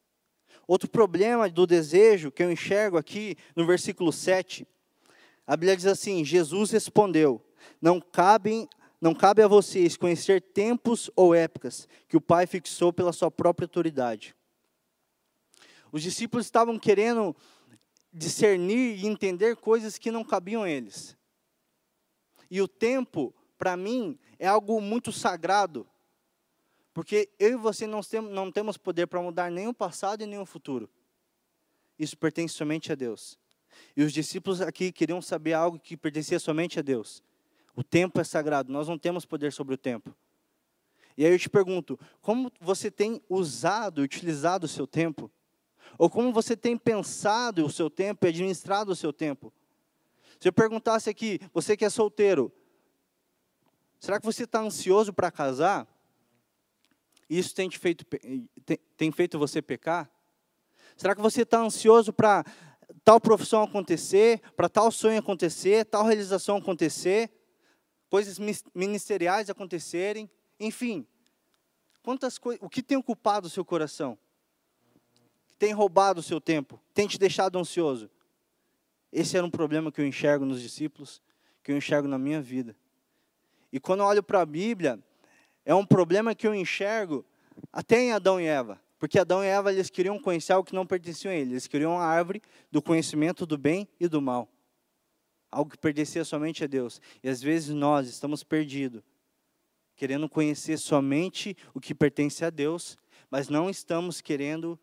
Outro 0.67 0.89
problema 0.89 1.49
do 1.49 1.67
desejo 1.67 2.31
que 2.31 2.43
eu 2.43 2.51
enxergo 2.51 2.97
aqui 2.97 3.37
no 3.57 3.67
versículo 3.67 4.13
7, 4.13 4.67
a 5.47 5.57
Bíblia 5.57 5.77
diz 5.77 5.87
assim: 5.87 6.25
Jesus 6.25 6.71
respondeu: 6.71 7.43
Não 7.81 8.01
cabe, 8.01 8.69
não 9.01 9.15
cabe 9.15 9.43
a 9.43 9.49
vocês 9.49 9.97
conhecer 9.97 10.43
tempos 10.43 11.11
ou 11.17 11.35
épocas 11.35 11.89
que 12.07 12.17
o 12.17 12.21
Pai 12.21 12.47
fixou 12.47 12.93
pela 12.93 13.13
sua 13.13 13.31
própria 13.31 13.65
autoridade. 13.65 14.35
Os 15.91 16.03
discípulos 16.03 16.47
estavam 16.47 16.79
querendo 16.79 17.35
discernir 18.13 18.99
e 18.99 19.07
entender 19.07 19.57
coisas 19.57 19.99
que 19.99 20.11
não 20.11 20.25
cabiam 20.25 20.63
a 20.63 20.71
eles. 20.71 21.17
E 22.51 22.61
o 22.61 22.69
tempo, 22.69 23.35
para 23.57 23.77
mim, 23.77 24.19
é 24.39 24.47
algo 24.47 24.81
muito 24.81 25.13
sagrado. 25.13 25.87
Porque 26.99 27.31
eu 27.39 27.51
e 27.51 27.55
você 27.55 27.87
não 27.87 28.51
temos, 28.51 28.77
poder 28.77 29.07
para 29.07 29.23
mudar 29.23 29.53
nem 29.53 29.69
o 29.69 29.73
passado 29.73 30.21
e 30.25 30.27
nem 30.27 30.41
o 30.41 30.45
futuro. 30.45 30.91
Isso 31.97 32.19
pertence 32.19 32.55
somente 32.55 32.91
a 32.91 32.97
Deus. 32.97 33.39
E 33.97 34.03
os 34.03 34.13
discípulos 34.13 34.61
aqui 34.61 34.91
queriam 34.91 35.23
saber 35.23 35.53
algo 35.53 35.79
que 35.79 35.97
pertencia 35.97 36.41
somente 36.41 36.81
a 36.81 36.83
Deus. 36.83 37.23
O 37.77 37.85
tempo 37.85 38.21
é 38.21 38.25
sagrado, 38.25 38.73
nós 38.73 38.89
não 38.89 38.99
temos 38.99 39.25
poder 39.25 39.53
sobre 39.53 39.75
o 39.75 39.79
tempo. 39.79 40.13
E 41.17 41.25
aí 41.25 41.31
eu 41.31 41.39
te 41.39 41.49
pergunto, 41.49 41.97
como 42.21 42.51
você 42.61 42.91
tem 42.91 43.23
usado, 43.29 44.03
utilizado 44.03 44.67
o 44.67 44.69
seu 44.69 44.85
tempo? 44.85 45.31
Ou 45.97 46.11
como 46.11 46.33
você 46.33 46.57
tem 46.57 46.77
pensado 46.77 47.65
o 47.65 47.71
seu 47.71 47.89
tempo 47.89 48.27
e 48.27 48.29
administrado 48.29 48.91
o 48.91 48.97
seu 48.97 49.13
tempo? 49.13 49.53
Se 50.41 50.49
eu 50.49 50.53
perguntasse 50.53 51.09
aqui, 51.09 51.39
você 51.55 51.77
que 51.77 51.85
é 51.85 51.91
solteiro, 51.91 52.51
será 54.01 54.19
que 54.19 54.27
você 54.27 54.43
está 54.43 54.61
ansioso 54.61 55.13
para 55.13 55.31
casar? 55.31 55.87
Isso 57.29 57.55
tem, 57.55 57.69
te 57.69 57.79
feito, 57.79 58.05
tem, 58.65 58.79
tem 58.97 59.13
feito 59.13 59.39
você 59.39 59.61
pecar? 59.61 60.11
Será 60.97 61.15
que 61.15 61.21
você 61.21 61.43
está 61.43 61.61
ansioso 61.61 62.13
para 62.13 62.45
tal 63.05 63.21
profissão 63.21 63.63
acontecer, 63.63 64.41
para 64.57 64.69
tal 64.69 64.91
sonho 64.91 65.19
acontecer, 65.19 65.85
tal 65.85 66.05
realização 66.05 66.57
acontecer, 66.57 67.31
coisas 68.09 68.39
ministeriais 68.75 69.51
acontecerem, 69.51 70.31
enfim, 70.59 71.07
quantas 72.03 72.39
o 72.61 72.69
que 72.69 72.83
tem 72.83 72.97
ocupado 72.97 73.47
o 73.47 73.51
seu 73.51 73.65
coração? 73.65 74.19
Tem 75.59 75.73
roubado 75.73 76.21
o 76.21 76.23
seu 76.23 76.41
tempo? 76.41 76.81
Tem 76.95 77.07
te 77.07 77.19
deixado 77.19 77.59
ansioso? 77.59 78.11
Esse 79.13 79.37
era 79.37 79.45
um 79.45 79.51
problema 79.51 79.91
que 79.91 80.01
eu 80.01 80.07
enxergo 80.07 80.45
nos 80.45 80.61
discípulos, 80.61 81.21
que 81.63 81.73
eu 81.73 81.77
enxergo 81.77 82.09
na 82.09 82.19
minha 82.19 82.41
vida. 82.41 82.77
E 83.73 83.79
quando 83.81 84.01
eu 84.01 84.07
olho 84.07 84.23
para 84.23 84.41
a 84.41 84.47
Bíblia, 84.47 84.99
é 85.69 85.75
um 85.75 85.85
problema 85.85 86.35
que 86.35 86.47
eu 86.47 86.55
enxergo 86.55 87.23
até 87.71 88.01
em 88.01 88.13
Adão 88.13 88.41
e 88.41 88.47
Eva. 88.47 88.81
Porque 88.99 89.19
Adão 89.19 89.45
e 89.45 89.47
Eva 89.47 89.71
eles 89.71 89.91
queriam 89.91 90.19
conhecer 90.19 90.55
algo 90.55 90.67
que 90.67 90.75
não 90.75 90.87
pertencia 90.87 91.31
a 91.31 91.35
eles. 91.35 91.51
Eles 91.51 91.67
queriam 91.67 91.99
a 91.99 92.07
árvore 92.07 92.41
do 92.73 92.81
conhecimento 92.81 93.45
do 93.45 93.59
bem 93.59 93.87
e 94.01 94.09
do 94.09 94.23
mal. 94.23 94.49
Algo 95.51 95.71
que 95.71 95.77
pertencia 95.77 96.25
somente 96.25 96.65
a 96.65 96.67
Deus. 96.67 97.03
E 97.23 97.29
às 97.29 97.43
vezes 97.43 97.75
nós 97.75 98.09
estamos 98.09 98.43
perdidos, 98.43 99.03
querendo 99.95 100.27
conhecer 100.27 100.79
somente 100.79 101.55
o 101.75 101.81
que 101.81 101.95
pertence 101.95 102.47
a 102.47 102.49
Deus, 102.49 102.97
mas 103.31 103.51
não 103.51 103.69
estamos 103.69 104.23
querendo 104.23 104.81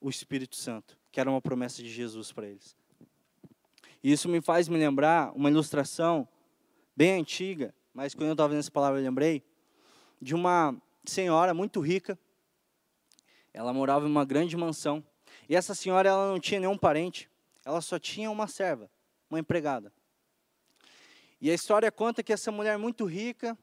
o 0.00 0.08
Espírito 0.08 0.54
Santo, 0.54 0.96
que 1.10 1.18
era 1.18 1.28
uma 1.28 1.42
promessa 1.42 1.82
de 1.82 1.90
Jesus 1.90 2.30
para 2.30 2.46
eles. 2.46 2.76
E 4.00 4.12
isso 4.12 4.28
me 4.28 4.40
faz 4.40 4.68
me 4.68 4.78
lembrar 4.78 5.32
uma 5.34 5.50
ilustração 5.50 6.28
bem 6.96 7.20
antiga, 7.20 7.74
mas 7.92 8.14
quando 8.14 8.28
eu 8.28 8.34
estava 8.34 8.50
vendo 8.50 8.60
essa 8.60 8.70
palavra 8.70 9.00
eu 9.00 9.04
lembrei, 9.04 9.42
de 10.20 10.34
uma 10.34 10.76
senhora 11.04 11.54
muito 11.54 11.80
rica. 11.80 12.18
Ela 13.52 13.72
morava 13.72 14.06
em 14.06 14.10
uma 14.10 14.24
grande 14.24 14.56
mansão. 14.56 15.04
E 15.48 15.56
essa 15.56 15.74
senhora 15.74 16.08
ela 16.08 16.28
não 16.28 16.38
tinha 16.38 16.60
nenhum 16.60 16.78
parente, 16.78 17.28
ela 17.64 17.80
só 17.80 17.98
tinha 17.98 18.30
uma 18.30 18.46
serva, 18.46 18.90
uma 19.28 19.38
empregada. 19.38 19.92
E 21.40 21.50
a 21.50 21.54
história 21.54 21.90
conta 21.90 22.22
que 22.22 22.32
essa 22.32 22.52
mulher 22.52 22.76
muito 22.78 23.04
rica, 23.04 23.56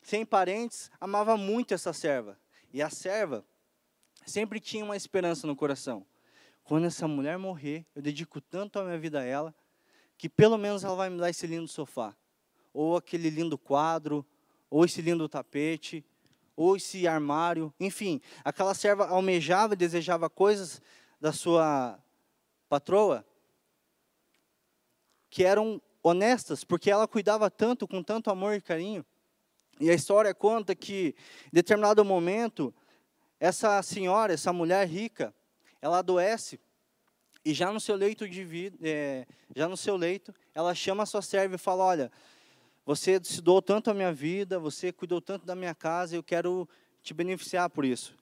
sem 0.00 0.24
parentes, 0.24 0.90
amava 1.00 1.36
muito 1.36 1.74
essa 1.74 1.92
serva. 1.92 2.38
E 2.72 2.80
a 2.80 2.88
serva 2.88 3.44
sempre 4.24 4.60
tinha 4.60 4.84
uma 4.84 4.96
esperança 4.96 5.46
no 5.46 5.56
coração. 5.56 6.06
Quando 6.62 6.86
essa 6.86 7.08
mulher 7.08 7.38
morrer, 7.38 7.84
eu 7.94 8.02
dedico 8.02 8.40
tanto 8.40 8.78
a 8.78 8.84
minha 8.84 8.98
vida 8.98 9.20
a 9.20 9.24
ela, 9.24 9.54
que 10.16 10.28
pelo 10.28 10.58
menos 10.58 10.84
ela 10.84 10.94
vai 10.94 11.10
me 11.10 11.18
dar 11.18 11.30
esse 11.30 11.46
lindo 11.46 11.66
sofá, 11.66 12.14
ou 12.72 12.96
aquele 12.96 13.30
lindo 13.30 13.56
quadro, 13.56 14.24
ou 14.70 14.84
esse 14.84 15.00
lindo 15.00 15.28
tapete, 15.28 16.04
ou 16.56 16.76
esse 16.76 17.06
armário, 17.06 17.72
enfim, 17.78 18.20
aquela 18.44 18.74
serva 18.74 19.06
almejava 19.06 19.74
e 19.74 19.76
desejava 19.76 20.28
coisas 20.28 20.82
da 21.20 21.32
sua 21.32 21.98
patroa 22.68 23.24
que 25.30 25.44
eram 25.44 25.80
honestas, 26.02 26.64
porque 26.64 26.90
ela 26.90 27.06
cuidava 27.06 27.50
tanto, 27.50 27.86
com 27.86 28.02
tanto 28.02 28.30
amor 28.30 28.54
e 28.54 28.60
carinho. 28.60 29.04
E 29.78 29.90
a 29.90 29.94
história 29.94 30.34
conta 30.34 30.74
que, 30.74 31.14
em 31.46 31.50
determinado 31.52 32.04
momento, 32.04 32.74
essa 33.38 33.80
senhora, 33.82 34.32
essa 34.32 34.52
mulher 34.52 34.86
rica, 34.88 35.34
ela 35.80 35.98
adoece 35.98 36.58
e 37.44 37.54
já 37.54 37.72
no 37.72 37.80
seu 37.80 37.94
leito 37.94 38.28
de 38.28 38.44
vida, 38.44 38.76
é, 38.82 39.26
já 39.54 39.68
no 39.68 39.76
seu 39.76 39.96
leito, 39.96 40.34
ela 40.54 40.74
chama 40.74 41.04
a 41.04 41.06
sua 41.06 41.22
serva 41.22 41.54
e 41.54 41.58
fala: 41.58 41.84
olha, 41.84 42.12
você 42.88 43.20
se 43.22 43.42
doou 43.42 43.60
tanto 43.60 43.90
a 43.90 43.94
minha 43.94 44.10
vida, 44.10 44.58
você 44.58 44.90
cuidou 44.90 45.20
tanto 45.20 45.44
da 45.44 45.54
minha 45.54 45.74
casa, 45.74 46.16
eu 46.16 46.22
quero 46.22 46.66
te 47.02 47.12
beneficiar 47.12 47.68
por 47.68 47.84
isso. 47.84 48.14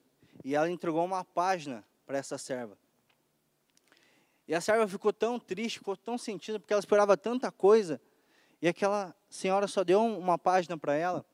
E 0.43 0.55
ela 0.55 0.69
entregou 0.69 1.05
uma 1.05 1.23
página 1.23 1.85
para 2.05 2.17
essa 2.17 2.37
serva. 2.37 2.77
E 4.45 4.53
a 4.53 4.59
serva 4.59 4.85
ficou 4.85 5.13
tão 5.13 5.39
triste, 5.39 5.79
ficou 5.79 5.95
tão 5.95 6.17
sentida, 6.17 6.59
porque 6.59 6.73
ela 6.73 6.81
esperava 6.81 7.15
tanta 7.15 7.49
coisa, 7.49 8.01
e 8.61 8.67
aquela 8.67 9.15
senhora 9.29 9.69
só 9.69 9.85
deu 9.85 10.03
uma 10.03 10.37
página 10.37 10.77
para 10.77 10.95
ela. 10.95 11.25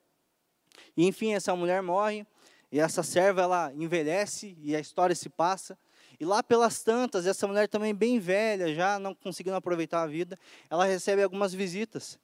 E 0.96 1.04
enfim, 1.04 1.34
essa 1.34 1.56
mulher 1.56 1.82
morre, 1.82 2.24
e 2.70 2.78
essa 2.78 3.02
serva 3.02 3.42
ela 3.42 3.72
envelhece, 3.74 4.56
e 4.60 4.76
a 4.76 4.78
história 4.78 5.16
se 5.16 5.28
passa, 5.28 5.76
E 6.20 6.24
lá 6.24 6.40
pelas 6.40 6.84
tantas, 6.84 7.26
essa 7.26 7.48
mulher 7.48 7.68
também 7.68 7.92
bem 7.92 8.20
velha, 8.20 8.72
já 8.72 8.96
não 9.00 9.12
conseguindo 9.12 9.56
aproveitar 9.56 10.02
a 10.02 10.06
vida, 10.06 10.38
ela 10.70 10.84
recebe 10.84 11.20
algumas 11.20 11.52
visitas. 11.52 12.16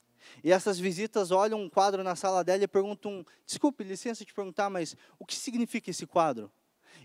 E 0.42 0.52
essas 0.52 0.78
visitas 0.78 1.30
olham 1.30 1.61
um 1.61 1.68
quadro 1.68 2.02
na 2.02 2.16
sala 2.16 2.42
dela 2.44 2.64
e 2.64 2.68
perguntam: 2.68 3.24
Desculpe, 3.46 3.85
licença 3.85 4.24
te 4.24 4.35
perguntar, 4.35 4.70
mas 4.70 4.96
o 5.18 5.24
que 5.24 5.35
significa 5.35 5.90
esse 5.90 6.06
quadro? 6.06 6.50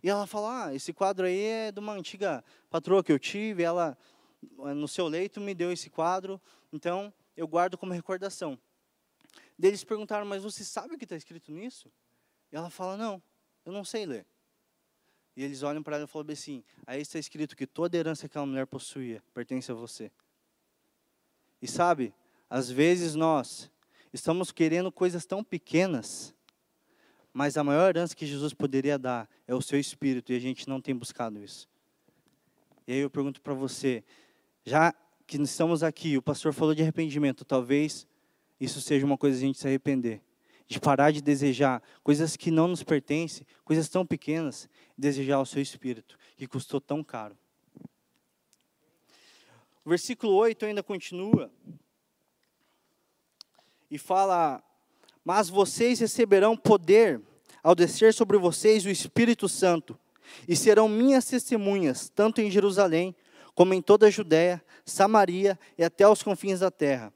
E 0.01 0.09
ela 0.09 0.27
fala: 0.27 0.65
Ah, 0.65 0.75
esse 0.75 0.93
quadro 0.93 1.25
aí 1.25 1.39
é 1.39 1.71
de 1.71 1.79
uma 1.79 1.93
antiga 1.93 2.43
patroa 2.69 3.03
que 3.03 3.11
eu 3.11 3.19
tive, 3.19 3.63
ela 3.63 3.97
no 4.75 4.87
seu 4.87 5.07
leito 5.07 5.41
me 5.41 5.55
deu 5.55 5.71
esse 5.71 5.89
quadro, 5.89 6.39
então 6.71 7.13
eu 7.35 7.47
guardo 7.47 7.77
como 7.77 7.93
recordação. 7.93 8.57
Eles 9.61 9.83
perguntaram: 9.83 10.25
Mas 10.25 10.43
você 10.43 10.63
sabe 10.63 10.95
o 10.95 10.97
que 10.97 11.05
está 11.05 11.15
escrito 11.15 11.51
nisso? 11.51 11.91
E 12.51 12.55
ela 12.55 12.69
fala: 12.69 12.97
Não, 12.97 13.21
eu 13.65 13.71
não 13.71 13.83
sei 13.83 14.05
ler. 14.05 14.25
E 15.35 15.43
eles 15.43 15.63
olham 15.63 15.83
para 15.83 15.97
ela 15.97 16.05
e 16.05 16.07
falam 16.07 16.31
assim: 16.31 16.63
Aí 16.85 17.01
está 17.01 17.19
escrito 17.19 17.55
que 17.55 17.67
toda 17.67 17.97
herança 17.97 18.21
que 18.21 18.27
aquela 18.27 18.45
mulher 18.45 18.67
possuía 18.67 19.23
pertence 19.33 19.71
a 19.71 19.75
você. 19.75 20.11
E 21.61 21.67
sabe, 21.67 22.13
às 22.49 22.69
vezes 22.69 23.15
nós 23.15 23.71
estamos 24.13 24.51
querendo 24.51 24.91
coisas 24.91 25.25
tão 25.25 25.43
pequenas, 25.43 26.33
mas 27.33 27.57
a 27.57 27.63
maior 27.63 27.89
herança 27.89 28.15
que 28.15 28.25
Jesus 28.25 28.53
poderia 28.53 28.97
dar 28.97 29.29
é 29.47 29.53
o 29.53 29.61
seu 29.61 29.79
espírito 29.79 30.31
e 30.31 30.35
a 30.35 30.39
gente 30.39 30.69
não 30.69 30.79
tem 30.79 30.95
buscado 30.95 31.43
isso. 31.43 31.67
E 32.87 32.93
aí 32.93 32.99
eu 32.99 33.09
pergunto 33.09 33.41
para 33.41 33.53
você, 33.53 34.03
já 34.63 34.93
que 35.27 35.37
estamos 35.37 35.83
aqui, 35.83 36.17
o 36.17 36.21
pastor 36.21 36.53
falou 36.53 36.75
de 36.75 36.81
arrependimento, 36.81 37.43
talvez 37.43 38.07
isso 38.59 38.79
seja 38.79 39.05
uma 39.05 39.17
coisa 39.17 39.37
a 39.37 39.41
gente 39.41 39.59
se 39.59 39.67
arrepender, 39.67 40.21
de 40.67 40.79
parar 40.79 41.11
de 41.11 41.21
desejar 41.21 41.81
coisas 42.03 42.37
que 42.37 42.51
não 42.51 42.67
nos 42.67 42.83
pertencem, 42.83 43.45
coisas 43.63 43.89
tão 43.89 44.05
pequenas, 44.05 44.69
desejar 44.97 45.39
o 45.39 45.45
seu 45.45 45.61
espírito, 45.61 46.17
que 46.37 46.47
custou 46.47 46.79
tão 46.79 47.03
caro. 47.03 47.37
O 49.83 49.89
versículo 49.89 50.33
8 50.33 50.65
ainda 50.65 50.81
continua 50.81 51.51
e 53.95 53.97
fala: 53.97 54.63
Mas 55.23 55.49
vocês 55.49 55.99
receberão 55.99 56.55
poder 56.55 57.21
ao 57.63 57.73
descer 57.73 58.13
sobre 58.13 58.37
vocês 58.37 58.85
o 58.85 58.89
Espírito 58.89 59.49
Santo, 59.49 59.97
e 60.47 60.55
serão 60.55 60.87
minhas 60.87 61.25
testemunhas, 61.25 62.09
tanto 62.13 62.41
em 62.41 62.51
Jerusalém, 62.51 63.15
como 63.55 63.73
em 63.73 63.81
toda 63.81 64.07
a 64.07 64.11
Judéia, 64.11 64.63
Samaria 64.85 65.57
e 65.77 65.83
até 65.83 66.07
os 66.07 66.21
confins 66.21 66.59
da 66.59 66.69
terra. 66.69 67.11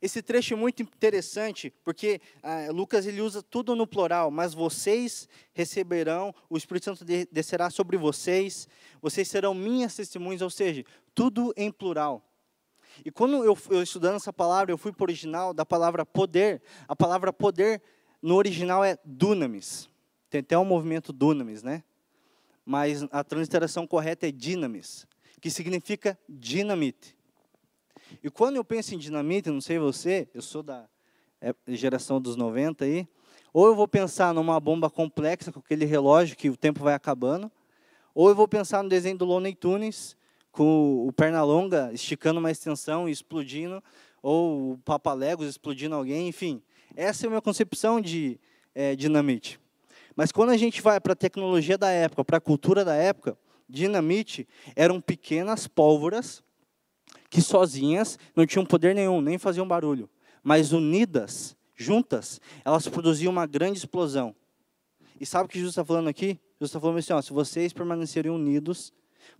Esse 0.00 0.22
trecho 0.22 0.54
é 0.54 0.56
muito 0.56 0.82
interessante, 0.82 1.72
porque 1.82 2.20
ah, 2.42 2.68
Lucas 2.70 3.06
ele 3.06 3.20
usa 3.20 3.42
tudo 3.42 3.74
no 3.74 3.86
plural, 3.86 4.30
mas 4.30 4.52
vocês 4.52 5.28
receberão, 5.54 6.34
o 6.50 6.56
Espírito 6.56 6.84
Santo 6.84 7.04
descerá 7.32 7.70
sobre 7.70 7.96
vocês, 7.96 8.68
vocês 9.00 9.26
serão 9.26 9.54
minhas 9.54 9.96
testemunhas, 9.96 10.42
ou 10.42 10.50
seja, 10.50 10.84
tudo 11.14 11.52
em 11.56 11.72
plural. 11.72 12.22
E 13.04 13.10
quando 13.10 13.44
eu, 13.44 13.56
eu 13.70 13.82
estudando 13.82 14.16
essa 14.16 14.32
palavra, 14.32 14.72
eu 14.72 14.78
fui 14.78 14.92
para 14.92 15.02
o 15.02 15.06
original 15.06 15.52
da 15.52 15.64
palavra 15.64 16.04
poder. 16.04 16.62
A 16.88 16.96
palavra 16.96 17.32
poder 17.32 17.82
no 18.22 18.34
original 18.34 18.84
é 18.84 18.98
dunamis. 19.04 19.88
Tem 20.28 20.40
até 20.40 20.58
um 20.58 20.64
movimento 20.64 21.12
dunamis, 21.12 21.62
né? 21.62 21.82
Mas 22.64 23.06
a 23.12 23.22
transliteração 23.22 23.86
correta 23.86 24.26
é 24.26 24.32
dinamis, 24.32 25.06
que 25.40 25.50
significa 25.50 26.18
dinamite. 26.28 27.16
E 28.22 28.30
quando 28.30 28.56
eu 28.56 28.64
penso 28.64 28.94
em 28.94 28.98
dinamite, 28.98 29.50
não 29.50 29.60
sei 29.60 29.78
você, 29.78 30.28
eu 30.34 30.42
sou 30.42 30.62
da 30.62 30.88
é, 31.40 31.54
geração 31.68 32.20
dos 32.20 32.36
90 32.36 32.84
aí, 32.84 33.08
ou 33.52 33.66
eu 33.68 33.74
vou 33.74 33.86
pensar 33.86 34.34
numa 34.34 34.58
bomba 34.58 34.90
complexa 34.90 35.52
com 35.52 35.60
aquele 35.60 35.84
relógio 35.84 36.36
que 36.36 36.50
o 36.50 36.56
tempo 36.56 36.82
vai 36.82 36.94
acabando, 36.94 37.50
ou 38.14 38.28
eu 38.28 38.34
vou 38.34 38.48
pensar 38.48 38.82
no 38.82 38.88
desenho 38.88 39.16
do 39.16 39.24
Looney 39.24 39.54
Tunes, 39.54 40.16
com 40.56 41.06
o 41.06 41.12
Pernalonga 41.12 41.90
esticando 41.92 42.40
uma 42.40 42.50
extensão 42.50 43.06
e 43.06 43.12
explodindo, 43.12 43.84
ou 44.22 44.72
o 44.72 44.78
Papalegos 44.78 45.46
explodindo 45.46 45.94
alguém, 45.94 46.28
enfim. 46.28 46.62
Essa 46.96 47.24
é 47.24 47.26
a 47.26 47.30
minha 47.30 47.42
concepção 47.42 48.00
de 48.00 48.40
é, 48.74 48.96
dinamite. 48.96 49.60
Mas 50.16 50.32
quando 50.32 50.48
a 50.48 50.56
gente 50.56 50.80
vai 50.80 50.98
para 50.98 51.12
a 51.12 51.16
tecnologia 51.16 51.76
da 51.76 51.90
época, 51.90 52.24
para 52.24 52.38
a 52.38 52.40
cultura 52.40 52.86
da 52.86 52.94
época, 52.94 53.36
dinamite 53.68 54.48
eram 54.74 54.98
pequenas 54.98 55.66
pólvoras 55.68 56.42
que 57.28 57.42
sozinhas 57.42 58.18
não 58.34 58.46
tinham 58.46 58.64
poder 58.64 58.94
nenhum, 58.94 59.20
nem 59.20 59.36
faziam 59.36 59.68
barulho. 59.68 60.08
Mas 60.42 60.72
unidas, 60.72 61.54
juntas, 61.74 62.40
elas 62.64 62.88
produziam 62.88 63.30
uma 63.30 63.44
grande 63.44 63.76
explosão. 63.76 64.34
E 65.20 65.26
sabe 65.26 65.44
o 65.44 65.48
que 65.48 65.58
Jesus 65.58 65.72
está 65.72 65.84
falando 65.84 66.08
aqui? 66.08 66.40
Jesus 66.54 66.70
está 66.70 66.80
falando 66.80 66.96
assim: 66.96 67.12
ó, 67.12 67.20
se 67.20 67.32
vocês 67.34 67.74
permanecerem 67.74 68.32
unidos, 68.32 68.90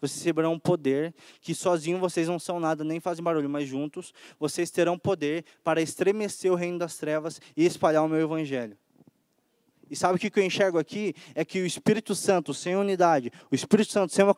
vocês 0.01 0.19
receberão 0.19 0.59
poder 0.59 1.15
que 1.41 1.55
sozinhos 1.55 2.01
vocês 2.01 2.29
não 2.29 2.39
são 2.39 2.61
nada, 2.61 2.85
nem 2.85 3.01
fazem 3.01 3.23
barulho, 3.23 3.49
mas 3.49 3.69
juntos 3.69 4.13
vocês 4.39 4.71
terão 4.71 4.99
poder 4.99 5.45
para 5.63 5.81
estremecer 5.81 6.53
o 6.53 6.55
reino 6.55 6.79
das 6.79 6.97
trevas 6.97 7.41
e 7.57 7.65
espalhar 7.65 8.05
o 8.05 8.09
meu 8.09 8.21
evangelho. 8.21 8.77
E 9.89 9.95
sabe 9.95 10.17
o 10.17 10.19
que 10.19 10.39
eu 10.39 10.45
enxergo 10.45 10.79
aqui? 10.79 11.15
É 11.35 11.45
que 11.45 11.61
o 11.63 11.67
Espírito 11.67 12.15
Santo, 12.15 12.53
sem 12.53 12.75
unidade, 12.75 13.31
o 13.51 13.55
Espírito 13.55 13.93
Santo 13.93 14.13
sem 14.13 14.25
uma 14.25 14.35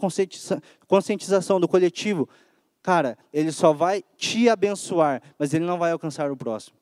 conscientização 0.86 1.58
do 1.58 1.66
coletivo, 1.66 2.28
cara, 2.82 3.16
ele 3.32 3.50
só 3.50 3.72
vai 3.72 4.04
te 4.16 4.48
abençoar, 4.48 5.22
mas 5.38 5.54
ele 5.54 5.64
não 5.64 5.78
vai 5.78 5.92
alcançar 5.92 6.30
o 6.30 6.36
próximo. 6.36 6.76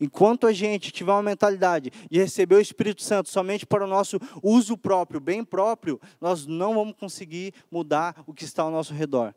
Enquanto 0.00 0.46
a 0.46 0.52
gente 0.52 0.92
tiver 0.92 1.12
uma 1.12 1.22
mentalidade 1.22 1.90
de 2.10 2.18
receber 2.18 2.54
o 2.56 2.60
Espírito 2.60 3.02
Santo 3.02 3.28
somente 3.28 3.66
para 3.66 3.84
o 3.84 3.88
nosso 3.88 4.18
uso 4.42 4.76
próprio, 4.78 5.20
bem 5.20 5.44
próprio, 5.44 6.00
nós 6.20 6.46
não 6.46 6.74
vamos 6.74 6.94
conseguir 6.96 7.52
mudar 7.70 8.22
o 8.26 8.32
que 8.32 8.44
está 8.44 8.62
ao 8.62 8.70
nosso 8.70 8.94
redor. 8.94 9.34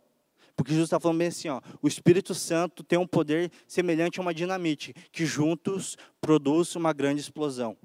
Porque 0.55 0.71
Jesus 0.71 0.87
está 0.87 0.99
falando 0.99 1.17
bem 1.17 1.29
assim, 1.29 1.49
ó, 1.49 1.61
o 1.81 1.87
Espírito 1.87 2.35
Santo 2.35 2.83
tem 2.83 2.99
um 2.99 3.07
poder 3.07 3.51
semelhante 3.67 4.19
a 4.19 4.21
uma 4.21 4.33
dinamite, 4.33 4.93
que 5.11 5.25
juntos 5.25 5.97
produz 6.19 6.75
uma 6.75 6.93
grande 6.93 7.21
explosão. 7.21 7.75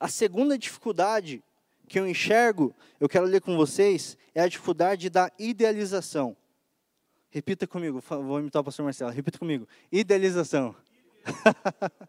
A 0.00 0.08
segunda 0.08 0.56
dificuldade 0.56 1.42
que 1.88 1.98
eu 1.98 2.06
enxergo, 2.06 2.74
eu 3.00 3.08
quero 3.08 3.26
ler 3.26 3.40
com 3.40 3.56
vocês, 3.56 4.16
é 4.34 4.42
a 4.42 4.48
dificuldade 4.48 5.10
da 5.10 5.30
idealização. 5.38 6.36
Repita 7.30 7.66
comigo, 7.66 8.00
vou 8.00 8.40
imitar 8.40 8.62
o 8.62 8.64
pastor 8.64 8.84
Marcelo, 8.84 9.10
repita 9.10 9.38
comigo. 9.38 9.68
Idealização. 9.92 10.74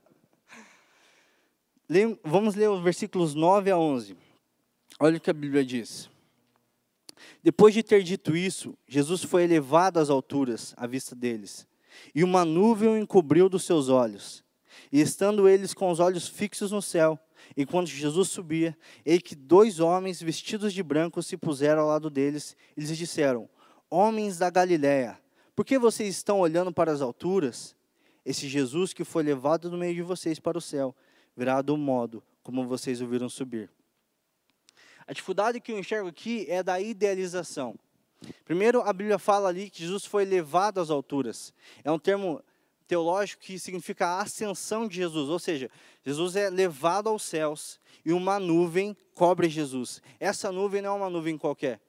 Vamos 2.23 2.55
ler 2.55 2.69
os 2.69 2.81
versículos 2.83 3.33
9 3.33 3.71
a 3.71 3.77
11. 3.77 4.15
Olha 4.99 5.17
o 5.17 5.19
que 5.19 5.29
a 5.29 5.33
Bíblia 5.33 5.65
diz. 5.65 6.09
Depois 7.43 7.73
de 7.73 7.81
ter 7.83 8.03
dito 8.03 8.35
isso, 8.35 8.77
Jesus 8.87 9.23
foi 9.23 9.43
elevado 9.43 9.97
às 9.97 10.09
alturas 10.09 10.73
à 10.77 10.85
vista 10.85 11.15
deles, 11.15 11.67
e 12.13 12.23
uma 12.23 12.43
nuvem 12.45 12.89
o 12.89 12.97
encobriu 12.97 13.49
dos 13.49 13.63
seus 13.63 13.89
olhos. 13.89 14.43
E 14.91 15.01
estando 15.01 15.47
eles 15.47 15.73
com 15.73 15.89
os 15.89 15.99
olhos 15.99 16.27
fixos 16.27 16.71
no 16.71 16.81
céu, 16.81 17.19
enquanto 17.55 17.87
Jesus 17.87 18.29
subia, 18.29 18.77
eis 19.05 19.21
que 19.21 19.35
dois 19.35 19.79
homens 19.79 20.21
vestidos 20.21 20.73
de 20.73 20.83
branco 20.83 21.21
se 21.23 21.37
puseram 21.37 21.83
ao 21.83 21.87
lado 21.87 22.09
deles, 22.09 22.55
e 22.75 22.81
lhes 22.81 22.97
disseram: 22.97 23.49
Homens 23.89 24.37
da 24.37 24.49
Galiléia, 24.49 25.19
por 25.55 25.65
que 25.65 25.77
vocês 25.77 26.15
estão 26.15 26.39
olhando 26.39 26.71
para 26.71 26.91
as 26.91 27.01
alturas? 27.01 27.75
Esse 28.25 28.47
Jesus 28.47 28.93
que 28.93 29.03
foi 29.03 29.23
levado 29.23 29.69
do 29.69 29.77
meio 29.77 29.95
de 29.95 30.01
vocês 30.01 30.39
para 30.39 30.57
o 30.57 30.61
céu, 30.61 30.95
virá 31.35 31.61
do 31.61 31.77
modo 31.77 32.23
como 32.43 32.67
vocês 32.67 33.01
o 33.01 33.07
viram 33.07 33.29
subir. 33.29 33.69
A 35.05 35.13
dificuldade 35.13 35.59
que 35.59 35.71
eu 35.71 35.79
enxergo 35.79 36.09
aqui 36.09 36.45
é 36.49 36.61
da 36.61 36.79
idealização. 36.79 37.75
Primeiro, 38.43 38.81
a 38.81 38.91
Bíblia 38.91 39.17
fala 39.17 39.49
ali 39.49 39.69
que 39.69 39.79
Jesus 39.79 40.05
foi 40.05 40.25
levado 40.25 40.79
às 40.79 40.89
alturas. 40.89 41.53
É 41.83 41.91
um 41.91 41.99
termo 41.99 42.43
teológico 42.87 43.43
que 43.43 43.59
significa 43.59 44.07
a 44.07 44.21
ascensão 44.21 44.87
de 44.87 44.95
Jesus, 44.95 45.29
ou 45.29 45.39
seja, 45.39 45.69
Jesus 46.03 46.35
é 46.35 46.49
levado 46.49 47.07
aos 47.07 47.23
céus 47.23 47.79
e 48.03 48.11
uma 48.11 48.39
nuvem 48.39 48.97
cobre 49.13 49.47
Jesus. 49.47 50.01
Essa 50.19 50.51
nuvem 50.51 50.81
não 50.81 50.93
é 50.93 50.97
uma 50.97 51.09
nuvem 51.09 51.37
qualquer. 51.37 51.79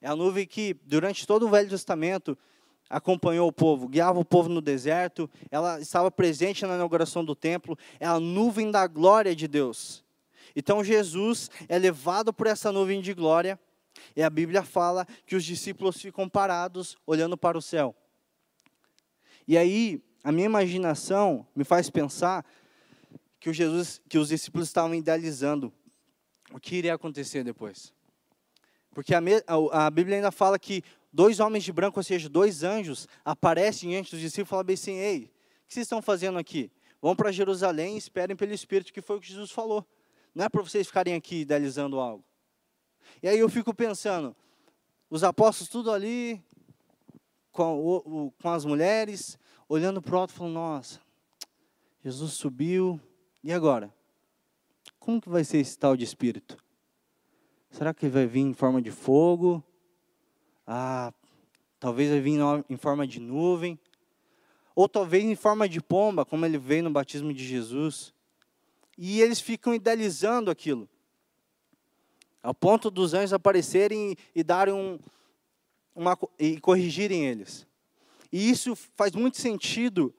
É 0.00 0.08
a 0.08 0.14
nuvem 0.14 0.46
que, 0.46 0.74
durante 0.84 1.26
todo 1.26 1.46
o 1.46 1.50
Velho 1.50 1.68
Testamento, 1.68 2.38
acompanhou 2.88 3.48
o 3.48 3.52
povo, 3.52 3.88
guiava 3.88 4.18
o 4.18 4.24
povo 4.24 4.48
no 4.48 4.60
deserto, 4.60 5.28
ela 5.50 5.80
estava 5.80 6.10
presente 6.10 6.64
na 6.64 6.74
inauguração 6.74 7.24
do 7.24 7.34
templo, 7.34 7.78
é 8.00 8.06
a 8.06 8.18
nuvem 8.18 8.70
da 8.70 8.86
glória 8.86 9.34
de 9.34 9.46
Deus. 9.46 10.04
Então 10.56 10.82
Jesus 10.82 11.50
é 11.68 11.78
levado 11.78 12.32
por 12.32 12.46
essa 12.46 12.72
nuvem 12.72 13.00
de 13.00 13.12
glória, 13.12 13.58
e 14.14 14.22
a 14.22 14.30
Bíblia 14.30 14.62
fala 14.62 15.06
que 15.26 15.36
os 15.36 15.44
discípulos 15.44 16.00
ficam 16.00 16.28
parados 16.28 16.96
olhando 17.06 17.36
para 17.36 17.58
o 17.58 17.62
céu. 17.62 17.94
E 19.46 19.56
aí, 19.56 20.02
a 20.22 20.30
minha 20.30 20.46
imaginação 20.46 21.46
me 21.54 21.64
faz 21.64 21.88
pensar 21.90 22.44
que, 23.40 23.48
o 23.48 23.52
Jesus, 23.52 24.00
que 24.08 24.18
os 24.18 24.28
discípulos 24.28 24.68
estavam 24.68 24.94
idealizando 24.94 25.72
o 26.52 26.60
que 26.60 26.76
iria 26.76 26.94
acontecer 26.94 27.44
depois. 27.44 27.92
Porque 28.98 29.14
a, 29.14 29.20
a, 29.86 29.90
Bíblia 29.92 30.16
ainda 30.16 30.32
fala 30.32 30.58
que 30.58 30.82
dois 31.12 31.38
homens 31.38 31.62
de 31.62 31.72
branco, 31.72 32.00
ou 32.00 32.02
seja, 32.02 32.28
dois 32.28 32.64
anjos, 32.64 33.06
aparecem 33.24 33.90
diante 33.90 34.10
dos 34.10 34.18
discípulos 34.18 34.48
e 34.48 34.50
falam 34.50 34.64
bem 34.64 34.74
assim: 34.74 34.96
Ei, 34.96 35.18
o 35.18 35.68
que 35.68 35.74
vocês 35.74 35.84
estão 35.84 36.02
fazendo 36.02 36.36
aqui? 36.36 36.68
Vão 37.00 37.14
para 37.14 37.30
Jerusalém 37.30 37.94
e 37.94 37.98
esperem 37.98 38.34
pelo 38.34 38.52
Espírito, 38.52 38.92
que 38.92 39.00
foi 39.00 39.16
o 39.16 39.20
que 39.20 39.28
Jesus 39.28 39.52
falou. 39.52 39.86
Não 40.34 40.46
é 40.46 40.48
para 40.48 40.60
vocês 40.62 40.88
ficarem 40.88 41.14
aqui 41.14 41.42
idealizando 41.42 42.00
algo. 42.00 42.24
E 43.22 43.28
aí 43.28 43.38
eu 43.38 43.48
fico 43.48 43.72
pensando, 43.72 44.34
os 45.08 45.22
apóstolos 45.22 45.70
tudo 45.70 45.92
ali, 45.92 46.42
com, 47.52 47.78
o, 47.78 47.96
o, 47.98 48.32
com 48.32 48.50
as 48.50 48.64
mulheres, 48.64 49.38
olhando 49.68 50.02
para 50.02 50.16
o 50.16 50.18
alto, 50.18 50.32
falando, 50.32 50.54
nossa, 50.54 51.00
Jesus 52.02 52.32
subiu, 52.32 53.00
e 53.44 53.52
agora? 53.52 53.94
Como 54.98 55.20
que 55.20 55.28
vai 55.28 55.44
ser 55.44 55.58
esse 55.58 55.78
tal 55.78 55.96
de 55.96 56.02
Espírito? 56.02 56.58
Será 57.70 57.92
que 57.92 58.08
vai 58.08 58.26
vir 58.26 58.40
em 58.40 58.54
forma 58.54 58.80
de 58.80 58.90
fogo? 58.90 59.62
Ah, 60.66 61.12
talvez 61.78 62.10
vai 62.10 62.20
vir 62.20 62.38
em 62.68 62.76
forma 62.76 63.06
de 63.06 63.20
nuvem. 63.20 63.78
Ou 64.74 64.88
talvez 64.88 65.24
em 65.24 65.34
forma 65.34 65.68
de 65.68 65.80
pomba, 65.80 66.24
como 66.24 66.46
ele 66.46 66.58
veio 66.58 66.84
no 66.84 66.90
batismo 66.90 67.32
de 67.32 67.44
Jesus. 67.44 68.12
E 68.96 69.20
eles 69.20 69.40
ficam 69.40 69.74
idealizando 69.74 70.50
aquilo. 70.50 70.88
Ao 72.42 72.54
ponto 72.54 72.90
dos 72.90 73.14
anjos 73.14 73.32
aparecerem 73.32 74.16
e 74.34 74.42
darem 74.42 74.74
um, 74.74 74.98
uma, 75.94 76.18
e 76.38 76.60
corrigirem 76.60 77.26
eles. 77.26 77.66
E 78.32 78.48
isso 78.48 78.76
faz 78.96 79.12
muito 79.14 79.38
sentido 79.38 80.14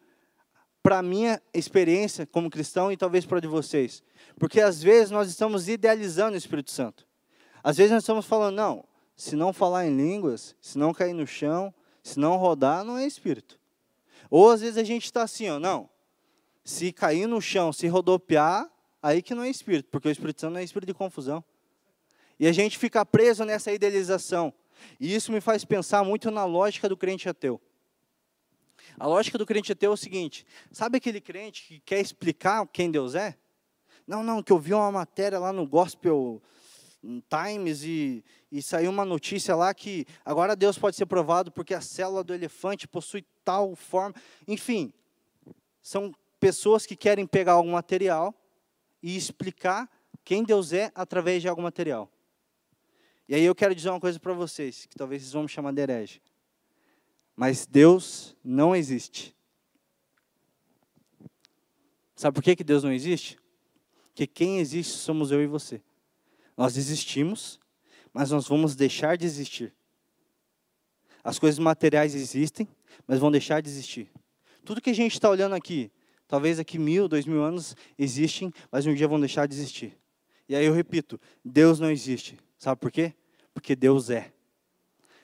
para 0.82 1.00
a 1.00 1.04
minha 1.04 1.42
experiência 1.54 2.26
como 2.26 2.50
cristão 2.50 2.92
e 2.92 2.98
talvez 2.98 3.26
para 3.26 3.40
de 3.40 3.48
vocês. 3.48 4.04
Porque 4.38 4.60
às 4.62 4.82
vezes 4.82 5.12
nós 5.12 5.30
estamos 5.30 5.68
idealizando 5.68 6.36
o 6.36 6.38
Espírito 6.38 6.72
Santo. 6.72 7.09
Às 7.64 7.78
vezes 7.78 7.92
nós 7.92 8.04
estamos 8.04 8.26
falando, 8.26 8.56
não, 8.56 8.86
se 9.16 9.36
não 9.36 9.52
falar 9.52 9.86
em 9.86 9.96
línguas, 9.96 10.56
se 10.62 10.78
não 10.78 10.94
cair 10.94 11.14
no 11.14 11.28
chão, 11.28 11.74
se 12.02 12.20
não 12.20 12.38
rodar, 12.38 12.84
não 12.84 12.98
é 12.98 13.06
Espírito. 13.06 13.60
Ou 14.30 14.50
às 14.50 14.62
vezes 14.62 14.78
a 14.78 14.84
gente 14.84 15.06
está 15.06 15.24
assim, 15.24 15.50
ó, 15.50 15.60
não, 15.60 15.90
se 16.64 16.92
cair 16.94 17.28
no 17.28 17.42
chão, 17.42 17.74
se 17.74 17.88
rodopiar, 17.88 18.70
aí 19.02 19.22
que 19.22 19.34
não 19.34 19.44
é 19.44 19.50
Espírito, 19.50 19.90
porque 19.90 20.08
o 20.08 20.12
Espírito 20.12 20.42
Santo 20.42 20.54
não 20.54 20.60
é 20.60 20.64
Espírito 20.64 20.88
de 20.88 20.94
confusão. 20.94 21.44
E 22.40 22.48
a 22.48 22.52
gente 22.52 22.78
fica 22.78 23.06
preso 23.06 23.44
nessa 23.44 23.72
idealização. 23.72 24.54
E 25.00 25.14
isso 25.14 25.32
me 25.32 25.42
faz 25.42 25.66
pensar 25.66 26.04
muito 26.06 26.32
na 26.32 26.46
lógica 26.46 26.88
do 26.88 26.96
crente 26.96 27.28
ateu. 27.28 27.60
A 28.98 29.06
lógica 29.08 29.38
do 29.38 29.46
crente 29.46 29.72
ateu 29.72 29.92
é 29.92 29.94
o 29.94 29.98
seguinte: 29.98 30.46
sabe 30.72 30.98
aquele 30.98 31.20
crente 31.20 31.66
que 31.68 31.80
quer 31.82 32.00
explicar 32.00 32.66
quem 32.68 32.90
Deus 32.90 33.16
é? 33.16 33.38
Não, 34.08 34.24
não, 34.24 34.42
que 34.42 34.52
eu 34.52 34.58
vi 34.58 34.74
uma 34.74 34.92
matéria 34.92 35.38
lá 35.38 35.52
no 35.52 35.68
Gospel 35.68 36.42
Times 37.02 37.84
e, 37.84 38.24
e 38.52 38.62
saiu 38.62 38.92
uma 38.92 39.06
notícia 39.06 39.56
lá 39.56 39.74
que 39.74 40.06
agora 40.26 40.56
Deus 40.56 40.78
pode 40.78 40.96
ser 40.96 41.06
provado 41.06 41.52
porque 41.52 41.74
a 41.74 41.82
célula 41.82 42.24
do 42.24 42.34
elefante 42.34 42.88
possui 42.88 43.26
tal 43.44 43.76
forma. 43.76 44.14
Enfim, 44.48 44.94
são 45.82 46.14
pessoas 46.40 46.86
que 46.86 46.96
querem 46.96 47.26
pegar 47.26 47.54
algum 47.54 47.72
material 47.72 48.34
e 49.02 49.16
explicar 49.16 49.90
quem 50.26 50.44
Deus 50.44 50.74
é 50.74 50.92
através 50.94 51.42
de 51.42 51.48
algum 51.48 51.62
material. 51.62 52.12
E 53.28 53.36
aí 53.36 53.44
eu 53.44 53.56
quero 53.56 53.74
dizer 53.74 53.90
uma 53.90 54.00
coisa 54.00 54.20
para 54.20 54.34
vocês, 54.34 54.86
que 54.86 54.96
talvez 54.96 55.22
vocês 55.22 55.34
vão 55.34 55.44
me 55.44 55.50
chamar 55.50 55.72
de 55.72 55.82
herege. 55.82 56.22
Mas 57.36 57.66
Deus 57.66 58.36
não 58.44 58.76
existe. 58.76 59.36
Sabe 62.16 62.36
por 62.36 62.44
que, 62.44 62.56
que 62.56 62.64
Deus 62.64 62.84
não 62.84 62.92
existe? 62.92 63.40
Porque 64.08 64.28
quem 64.28 64.60
existe 64.60 64.94
somos 64.98 65.32
eu 65.32 65.42
e 65.42 65.48
você. 65.48 65.82
Nós 66.60 66.76
existimos, 66.76 67.58
mas 68.12 68.32
nós 68.32 68.46
vamos 68.46 68.76
deixar 68.76 69.16
de 69.16 69.26
existir. 69.26 69.74
As 71.24 71.40
coisas 71.40 71.58
materiais 71.58 72.14
existem, 72.14 72.68
mas 73.08 73.18
vão 73.18 73.32
deixar 73.32 73.62
de 73.62 73.70
existir. 73.70 74.12
Tudo 74.66 74.82
que 74.82 74.90
a 74.90 74.94
gente 74.94 75.14
está 75.14 75.30
olhando 75.30 75.56
aqui, 75.56 75.90
talvez 76.28 76.58
daqui 76.58 76.78
mil, 76.78 77.08
dois 77.08 77.26
mil 77.26 77.42
anos, 77.42 77.78
existem, 77.98 78.52
mas 78.70 78.86
um 78.86 78.94
dia 78.94 79.08
vão 79.08 79.22
deixar 79.22 79.48
de 79.48 79.56
existir. 79.56 79.98
E 80.50 80.56
aí 80.56 80.66
eu 80.66 80.74
repito, 80.74 81.18
Deus 81.46 81.80
não 81.80 81.90
existe. 81.90 82.38
Sabe 82.58 82.82
por 82.82 82.92
quê? 82.92 83.14
Porque 83.54 83.74
Deus 83.74 84.10
é. 84.10 84.30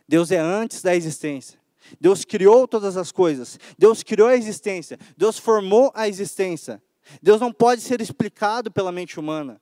Deus 0.08 0.32
é 0.32 0.40
antes 0.40 0.82
da 0.82 0.96
existência. 0.96 1.60
Deus 2.00 2.24
criou 2.24 2.66
todas 2.66 2.96
as 2.96 3.12
coisas. 3.12 3.60
Deus 3.78 4.04
criou 4.04 4.30
a 4.30 4.38
existência. 4.38 4.98
Deus 5.18 5.38
formou 5.38 5.92
a 5.94 6.08
existência. 6.08 6.82
Deus 7.22 7.42
não 7.42 7.52
pode 7.52 7.82
ser 7.82 8.00
explicado 8.00 8.72
pela 8.72 8.90
mente 8.90 9.20
humana. 9.20 9.60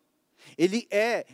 Ele 0.56 0.88
é. 0.92 1.26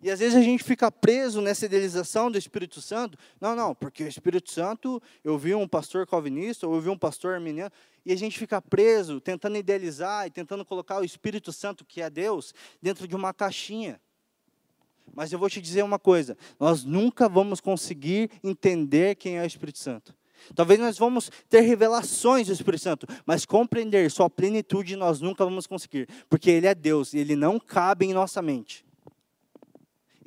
E 0.00 0.10
às 0.10 0.20
vezes 0.20 0.36
a 0.36 0.42
gente 0.42 0.62
fica 0.62 0.92
preso 0.92 1.40
nessa 1.40 1.66
idealização 1.66 2.30
do 2.30 2.38
Espírito 2.38 2.80
Santo. 2.80 3.18
Não, 3.40 3.56
não, 3.56 3.74
porque 3.74 4.04
o 4.04 4.08
Espírito 4.08 4.50
Santo, 4.50 5.02
eu 5.24 5.36
vi 5.36 5.54
um 5.54 5.66
pastor 5.66 6.06
calvinista, 6.06 6.66
ou 6.66 6.76
eu 6.76 6.80
vi 6.80 6.88
um 6.88 6.98
pastor 6.98 7.34
arminiano, 7.34 7.72
e 8.06 8.12
a 8.12 8.16
gente 8.16 8.38
fica 8.38 8.62
preso, 8.62 9.20
tentando 9.20 9.56
idealizar 9.56 10.26
e 10.26 10.30
tentando 10.30 10.64
colocar 10.64 11.00
o 11.00 11.04
Espírito 11.04 11.52
Santo, 11.52 11.84
que 11.84 12.00
é 12.00 12.08
Deus, 12.08 12.54
dentro 12.80 13.08
de 13.08 13.16
uma 13.16 13.34
caixinha. 13.34 14.00
Mas 15.12 15.32
eu 15.32 15.38
vou 15.38 15.50
te 15.50 15.60
dizer 15.60 15.82
uma 15.82 15.98
coisa: 15.98 16.36
nós 16.60 16.84
nunca 16.84 17.28
vamos 17.28 17.60
conseguir 17.60 18.30
entender 18.42 19.16
quem 19.16 19.38
é 19.38 19.42
o 19.42 19.46
Espírito 19.46 19.78
Santo. 19.78 20.14
Talvez 20.54 20.78
nós 20.78 20.96
vamos 20.96 21.30
ter 21.48 21.60
revelações 21.60 22.46
do 22.46 22.52
Espírito 22.52 22.82
Santo, 22.82 23.06
mas 23.26 23.44
compreender 23.44 24.08
sua 24.10 24.30
plenitude 24.30 24.94
nós 24.94 25.20
nunca 25.20 25.44
vamos 25.44 25.66
conseguir, 25.66 26.08
porque 26.28 26.50
Ele 26.50 26.68
é 26.68 26.74
Deus 26.74 27.12
e 27.12 27.18
Ele 27.18 27.34
não 27.34 27.58
cabe 27.58 28.06
em 28.06 28.14
nossa 28.14 28.40
mente. 28.40 28.87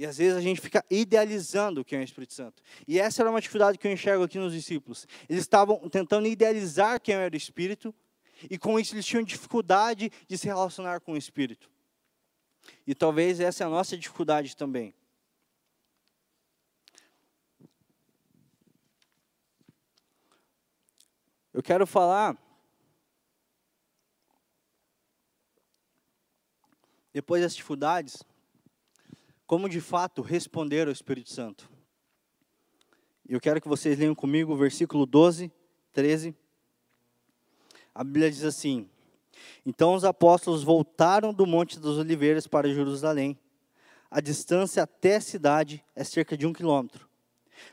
E 0.02 0.06
às 0.08 0.18
vezes 0.18 0.36
a 0.36 0.42
gente 0.42 0.60
fica 0.60 0.84
idealizando 0.90 1.86
quem 1.86 2.00
é 2.00 2.02
o 2.02 2.04
Espírito 2.04 2.34
Santo. 2.34 2.64
E 2.88 3.00
essa 3.00 3.22
era 3.22 3.30
uma 3.30 3.40
dificuldade 3.40 3.78
que 3.78 3.88
eu 3.88 3.92
enxergo 3.92 4.24
aqui 4.24 4.40
nos 4.40 4.52
discípulos. 4.52 5.08
Eles 5.30 5.44
estavam 5.44 5.88
tentando 5.90 6.26
idealizar 6.26 7.00
quem 7.00 7.14
era 7.14 7.32
o 7.32 7.38
Espírito, 7.38 7.94
e 8.50 8.58
com 8.58 8.80
isso 8.80 8.96
eles 8.96 9.06
tinham 9.06 9.22
dificuldade 9.22 10.12
de 10.28 10.38
se 10.40 10.48
relacionar 10.48 11.02
com 11.02 11.12
o 11.12 11.18
Espírito. 11.18 11.70
E 12.88 12.96
talvez 12.96 13.40
essa 13.40 13.64
é 13.64 13.68
a 13.68 13.70
nossa 13.70 13.96
dificuldade 13.96 14.58
também. 14.58 14.92
Eu 21.54 21.62
quero 21.62 21.86
falar 21.86 22.36
depois 27.14 27.44
das 27.44 27.56
dificuldades, 27.56 28.24
como 29.52 29.68
de 29.68 29.82
fato 29.82 30.22
responder 30.22 30.88
ao 30.88 30.94
Espírito 30.94 31.30
Santo. 31.30 31.70
Eu 33.28 33.38
quero 33.38 33.60
que 33.60 33.68
vocês 33.68 34.00
leiam 34.00 34.16
comigo 34.16 34.54
o 34.54 34.56
versículo 34.56 35.06
12, 35.06 35.52
13. 35.92 36.34
A 37.94 38.02
Bíblia 38.02 38.32
diz 38.32 38.46
assim: 38.46 38.90
então 39.66 39.94
os 39.94 40.06
apóstolos 40.06 40.64
voltaram 40.64 41.34
do 41.34 41.46
Monte 41.46 41.78
das 41.82 41.98
Oliveiras 41.98 42.48
para 42.48 42.74
Jerusalém. 42.74 43.38
A 44.10 44.22
distância 44.22 44.84
até 44.84 45.18
a 45.18 45.22
cidade 45.22 45.84
é 45.94 46.06
cerca 46.06 46.38
de 46.38 46.48
um 46.48 46.54
quilômetro. 46.54 47.10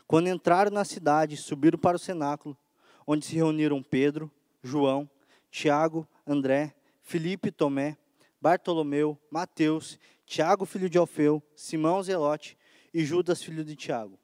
Quando 0.04 0.26
entraram 0.28 0.72
na 0.72 0.84
cidade, 0.84 1.36
subiram 1.36 1.78
para 1.78 1.96
o 1.96 2.00
cenáculo, 2.00 2.58
onde 3.06 3.24
se 3.24 3.36
reuniram 3.36 3.84
Pedro, 3.84 4.28
João, 4.64 5.08
Tiago, 5.48 6.08
André, 6.26 6.74
Filipe, 7.02 7.52
Tomé, 7.52 7.96
Bartolomeu, 8.40 9.16
Mateus, 9.30 9.96
Tiago, 10.28 10.66
filho 10.66 10.90
de 10.90 10.98
Alfeu, 10.98 11.42
Simão 11.56 12.02
Zelote 12.02 12.58
e 12.92 13.02
Judas, 13.02 13.42
filho 13.42 13.64
de 13.64 13.74
Tiago. 13.74 14.20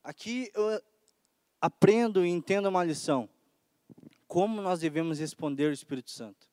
Aqui 0.00 0.48
eu 0.54 0.80
aprendo 1.60 2.24
e 2.24 2.28
entendo 2.30 2.68
uma 2.68 2.84
lição 2.84 3.28
como 4.28 4.62
nós 4.62 4.78
devemos 4.78 5.18
responder 5.18 5.66
ao 5.66 5.72
Espírito 5.72 6.12
Santo. 6.12 6.48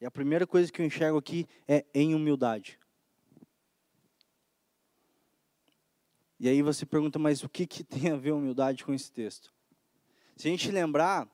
E 0.00 0.06
a 0.06 0.12
primeira 0.12 0.46
coisa 0.46 0.70
que 0.70 0.80
eu 0.80 0.86
enxergo 0.86 1.18
aqui 1.18 1.44
é 1.66 1.84
em 1.92 2.14
humildade. 2.14 2.78
E 6.38 6.48
aí 6.48 6.62
você 6.62 6.86
pergunta, 6.86 7.18
mas 7.18 7.42
o 7.42 7.48
que, 7.48 7.66
que 7.66 7.82
tem 7.82 8.12
a 8.12 8.16
ver 8.16 8.30
humildade 8.30 8.84
com 8.84 8.94
esse 8.94 9.10
texto? 9.10 9.52
Se 10.36 10.46
a 10.46 10.50
gente 10.52 10.70
lembrar, 10.70 11.28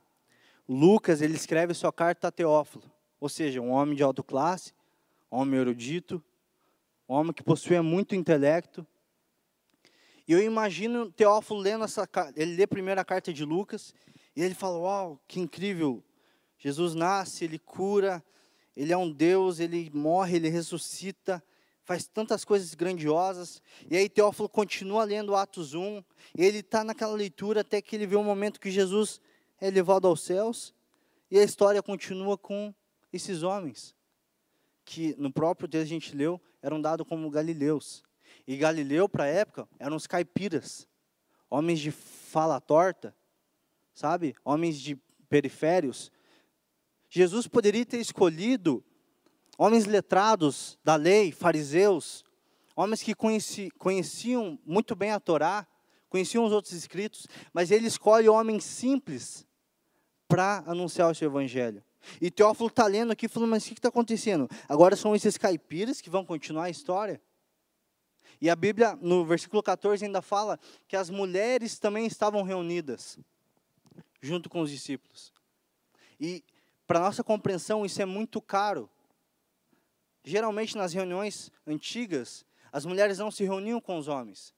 Lucas 0.66 1.20
ele 1.20 1.34
escreve 1.34 1.74
sua 1.74 1.92
carta 1.92 2.28
a 2.28 2.32
Teófilo, 2.32 2.90
ou 3.20 3.28
seja, 3.28 3.60
um 3.60 3.70
homem 3.70 3.94
de 3.94 4.02
alta 4.02 4.22
classe, 4.22 4.72
homem 5.34 5.60
erudito, 5.60 6.22
homem 7.08 7.32
que 7.32 7.42
possuía 7.42 7.82
muito 7.82 8.14
intelecto. 8.14 8.86
E 10.26 10.32
eu 10.32 10.40
imagino 10.40 11.10
Teófilo 11.10 11.58
lendo 11.58 11.84
essa 11.84 12.08
ele 12.36 12.56
lê 12.56 12.92
a 12.92 13.04
carta 13.04 13.32
de 13.32 13.44
Lucas 13.44 13.94
e 14.34 14.42
ele 14.42 14.54
fala: 14.54 14.78
Uau, 14.78 15.20
que 15.26 15.40
incrível! 15.40 16.02
Jesus 16.56 16.94
nasce, 16.94 17.44
ele 17.44 17.58
cura, 17.58 18.24
ele 18.76 18.92
é 18.92 18.96
um 18.96 19.10
Deus, 19.10 19.60
ele 19.60 19.90
morre, 19.92 20.36
ele 20.36 20.48
ressuscita, 20.48 21.42
faz 21.82 22.06
tantas 22.06 22.44
coisas 22.44 22.72
grandiosas. 22.74 23.60
E 23.90 23.96
aí 23.96 24.08
Teófilo 24.08 24.48
continua 24.48 25.04
lendo 25.04 25.34
Atos 25.34 25.74
1, 25.74 26.02
e 26.38 26.42
ele 26.42 26.58
está 26.58 26.82
naquela 26.82 27.12
leitura 27.12 27.60
até 27.60 27.82
que 27.82 27.96
ele 27.96 28.06
vê 28.06 28.16
um 28.16 28.24
momento 28.24 28.60
que 28.60 28.70
Jesus 28.70 29.20
é 29.60 29.68
levado 29.68 30.06
aos 30.06 30.22
céus, 30.22 30.72
e 31.30 31.38
a 31.38 31.44
história 31.44 31.82
continua 31.82 32.38
com 32.38 32.72
esses 33.12 33.42
homens, 33.42 33.94
que 34.84 35.14
no 35.18 35.32
próprio 35.32 35.68
texto 35.68 35.84
a 35.84 35.88
gente 35.88 36.14
leu, 36.14 36.40
eram 36.62 36.80
dados 36.80 37.06
como 37.06 37.30
galileus. 37.30 38.02
E 38.46 38.56
Galileu, 38.56 39.08
para 39.08 39.24
a 39.24 39.28
época, 39.28 39.68
eram 39.78 39.96
os 39.96 40.06
caipiras, 40.06 40.86
homens 41.48 41.80
de 41.80 41.90
fala 41.90 42.60
torta, 42.60 43.14
sabe? 43.94 44.34
Homens 44.44 44.80
de 44.80 44.96
periférios. 45.28 46.12
Jesus 47.08 47.46
poderia 47.46 47.86
ter 47.86 47.98
escolhido 47.98 48.84
homens 49.56 49.84
letrados 49.86 50.78
da 50.84 50.96
lei, 50.96 51.32
fariseus, 51.32 52.24
homens 52.74 53.02
que 53.02 53.14
conheci, 53.14 53.70
conheciam 53.78 54.58
muito 54.66 54.94
bem 54.94 55.12
a 55.12 55.20
Torá, 55.20 55.66
conheciam 56.08 56.44
os 56.44 56.52
outros 56.52 56.74
escritos, 56.74 57.26
mas 57.52 57.70
ele 57.70 57.86
escolhe 57.86 58.28
homens 58.28 58.64
simples 58.64 59.46
para 60.28 60.64
anunciar 60.66 61.10
o 61.10 61.14
seu 61.14 61.28
evangelho. 61.28 61.82
E 62.20 62.30
Teófilo 62.30 62.68
está 62.68 62.86
lendo 62.86 63.12
aqui 63.12 63.28
falando, 63.28 63.50
mas 63.50 63.64
o 63.64 63.68
que 63.68 63.74
está 63.74 63.88
acontecendo? 63.88 64.48
Agora 64.68 64.96
são 64.96 65.14
esses 65.14 65.36
caipiras 65.36 66.00
que 66.00 66.10
vão 66.10 66.24
continuar 66.24 66.64
a 66.64 66.70
história? 66.70 67.20
E 68.40 68.50
a 68.50 68.56
Bíblia, 68.56 68.98
no 69.00 69.24
versículo 69.24 69.62
14, 69.62 70.04
ainda 70.04 70.20
fala 70.20 70.58
que 70.86 70.96
as 70.96 71.08
mulheres 71.08 71.78
também 71.78 72.06
estavam 72.06 72.42
reunidas, 72.42 73.18
junto 74.20 74.48
com 74.48 74.60
os 74.60 74.70
discípulos. 74.70 75.32
E, 76.20 76.44
para 76.86 77.00
nossa 77.00 77.24
compreensão, 77.24 77.86
isso 77.86 78.00
é 78.02 78.04
muito 78.04 78.40
caro. 78.40 78.90
Geralmente, 80.24 80.76
nas 80.76 80.92
reuniões 80.92 81.50
antigas, 81.66 82.44
as 82.72 82.84
mulheres 82.84 83.18
não 83.18 83.30
se 83.30 83.44
reuniam 83.44 83.80
com 83.80 83.98
os 83.98 84.08
homens. 84.08 84.54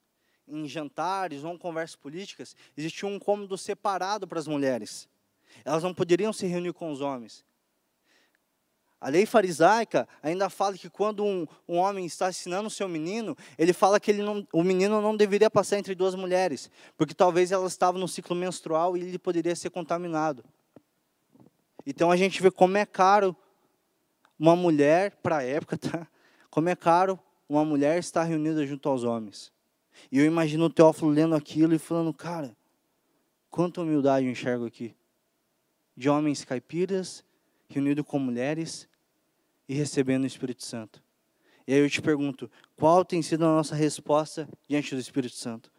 Em 0.48 0.66
jantares 0.66 1.44
ou 1.44 1.52
em 1.52 1.58
conversas 1.58 1.96
políticas, 1.96 2.54
existia 2.76 3.08
um 3.08 3.18
cômodo 3.18 3.58
separado 3.58 4.26
para 4.26 4.38
as 4.38 4.46
mulheres. 4.46 5.08
Elas 5.64 5.82
não 5.82 5.94
poderiam 5.94 6.32
se 6.32 6.46
reunir 6.46 6.72
com 6.72 6.90
os 6.90 7.00
homens. 7.00 7.44
A 9.00 9.10
lei 9.10 9.26
farisaica 9.26 10.08
ainda 10.22 10.48
fala 10.48 10.76
que 10.76 10.88
quando 10.88 11.22
um, 11.22 11.46
um 11.68 11.76
homem 11.76 12.06
está 12.06 12.30
ensinando 12.30 12.68
o 12.68 12.70
seu 12.70 12.88
menino, 12.88 13.36
ele 13.58 13.72
fala 13.72 14.00
que 14.00 14.10
ele 14.10 14.22
não, 14.22 14.46
o 14.52 14.62
menino 14.62 15.00
não 15.00 15.16
deveria 15.16 15.50
passar 15.50 15.78
entre 15.78 15.94
duas 15.94 16.14
mulheres, 16.14 16.70
porque 16.96 17.14
talvez 17.14 17.52
elas 17.52 17.72
estavam 17.72 18.00
no 18.00 18.08
ciclo 18.08 18.34
menstrual 18.34 18.96
e 18.96 19.02
ele 19.02 19.18
poderia 19.18 19.54
ser 19.54 19.70
contaminado. 19.70 20.42
Então 21.84 22.10
a 22.10 22.16
gente 22.16 22.42
vê 22.42 22.50
como 22.50 22.76
é 22.78 22.86
caro 22.86 23.36
uma 24.38 24.56
mulher, 24.56 25.12
para 25.22 25.38
a 25.38 25.42
época, 25.42 25.78
tá? 25.78 26.06
como 26.50 26.68
é 26.68 26.74
caro 26.74 27.18
uma 27.48 27.64
mulher 27.64 27.98
estar 27.98 28.24
reunida 28.24 28.66
junto 28.66 28.88
aos 28.88 29.04
homens. 29.04 29.52
E 30.10 30.18
eu 30.18 30.24
imagino 30.24 30.64
o 30.64 30.70
Teófilo 30.70 31.10
lendo 31.10 31.34
aquilo 31.34 31.74
e 31.74 31.78
falando, 31.78 32.12
cara, 32.12 32.56
quanta 33.50 33.80
humildade 33.80 34.26
eu 34.26 34.32
enxergo 34.32 34.66
aqui. 34.66 34.94
De 35.96 36.08
homens 36.08 36.44
caipiras 36.44 37.24
reunido 37.68 38.04
com 38.04 38.18
mulheres 38.18 38.88
e 39.68 39.74
recebendo 39.74 40.24
o 40.24 40.26
Espírito 40.26 40.64
Santo. 40.64 41.02
E 41.66 41.74
aí 41.74 41.80
eu 41.80 41.90
te 41.90 42.00
pergunto, 42.00 42.50
qual 42.76 43.04
tem 43.04 43.20
sido 43.22 43.44
a 43.44 43.48
nossa 43.48 43.74
resposta 43.74 44.48
diante 44.68 44.94
do 44.94 45.00
Espírito 45.00 45.34
Santo? 45.34 45.72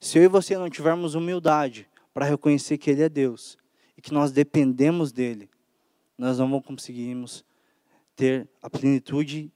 Se 0.00 0.18
eu 0.18 0.24
e 0.24 0.28
você 0.28 0.58
não 0.58 0.68
tivermos 0.68 1.14
humildade 1.14 1.88
para 2.12 2.26
reconhecer 2.26 2.76
que 2.76 2.90
Ele 2.90 3.02
é 3.02 3.08
Deus 3.08 3.56
e 3.96 4.02
que 4.02 4.12
nós 4.12 4.32
dependemos 4.32 5.12
dEle, 5.12 5.48
nós 6.18 6.38
não 6.38 6.48
vamos 6.50 6.66
conseguirmos 6.66 7.44
ter 8.16 8.48
a 8.60 8.68
plenitude 8.68 9.52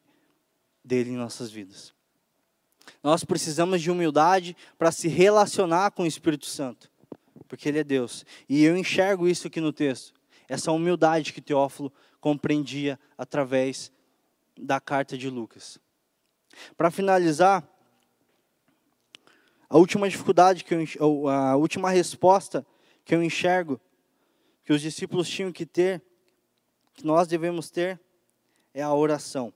dEle 0.85 1.11
em 1.11 1.17
nossas 1.17 1.51
vidas. 1.51 1.93
Nós 3.03 3.25
precisamos 3.25 3.81
de 3.81 3.91
humildade 3.91 4.57
para 4.79 4.93
se 4.93 5.09
relacionar 5.09 5.91
com 5.91 6.05
o 6.05 6.07
Espírito 6.07 6.47
Santo, 6.47 6.91
porque 7.51 7.69
Ele 7.69 7.81
é 7.81 7.85
Deus. 7.85 8.25
E 8.49 8.65
eu 8.65 8.75
enxergo 8.75 9.29
isso 9.29 9.49
aqui 9.49 9.61
no 9.61 9.75
texto 9.75 10.19
essa 10.51 10.73
humildade 10.73 11.33
que 11.33 11.41
Teófilo 11.41 11.93
compreendia 12.21 12.99
através 13.17 13.93
da 14.59 14.81
carta 14.81 15.17
de 15.17 15.31
Lucas. 15.31 15.79
Para 16.77 16.91
finalizar, 16.91 17.65
a 19.69 19.79
última 19.79 20.09
dificuldade 20.09 20.65
que 20.65 20.75
eu, 20.99 21.29
a 21.29 21.55
última 21.55 21.89
resposta 21.89 22.67
que 23.05 23.15
eu 23.15 23.23
enxergo 23.23 23.81
que 24.65 24.73
os 24.73 24.83
discípulos 24.83 25.29
tinham 25.29 25.53
que 25.53 25.65
ter, 25.65 26.03
que 26.95 27.07
nós 27.07 27.29
devemos 27.29 27.71
ter, 27.71 28.01
é 28.75 28.83
a 28.83 28.93
oração. 28.93 29.55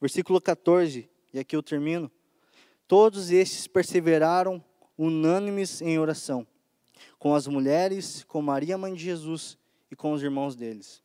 Versículo 0.00 0.40
14, 0.40 1.10
e 1.34 1.38
aqui 1.38 1.54
eu 1.54 1.62
termino. 1.62 2.10
Todos 2.88 3.30
estes 3.30 3.66
perseveraram 3.66 4.64
unânimes 4.96 5.82
em 5.82 5.98
oração, 5.98 6.46
com 7.18 7.34
as 7.34 7.46
mulheres, 7.46 8.24
com 8.24 8.42
Maria, 8.42 8.78
mãe 8.78 8.94
de 8.94 9.02
Jesus, 9.02 9.58
e 9.90 9.96
com 9.96 10.12
os 10.12 10.22
irmãos 10.22 10.54
deles. 10.54 11.02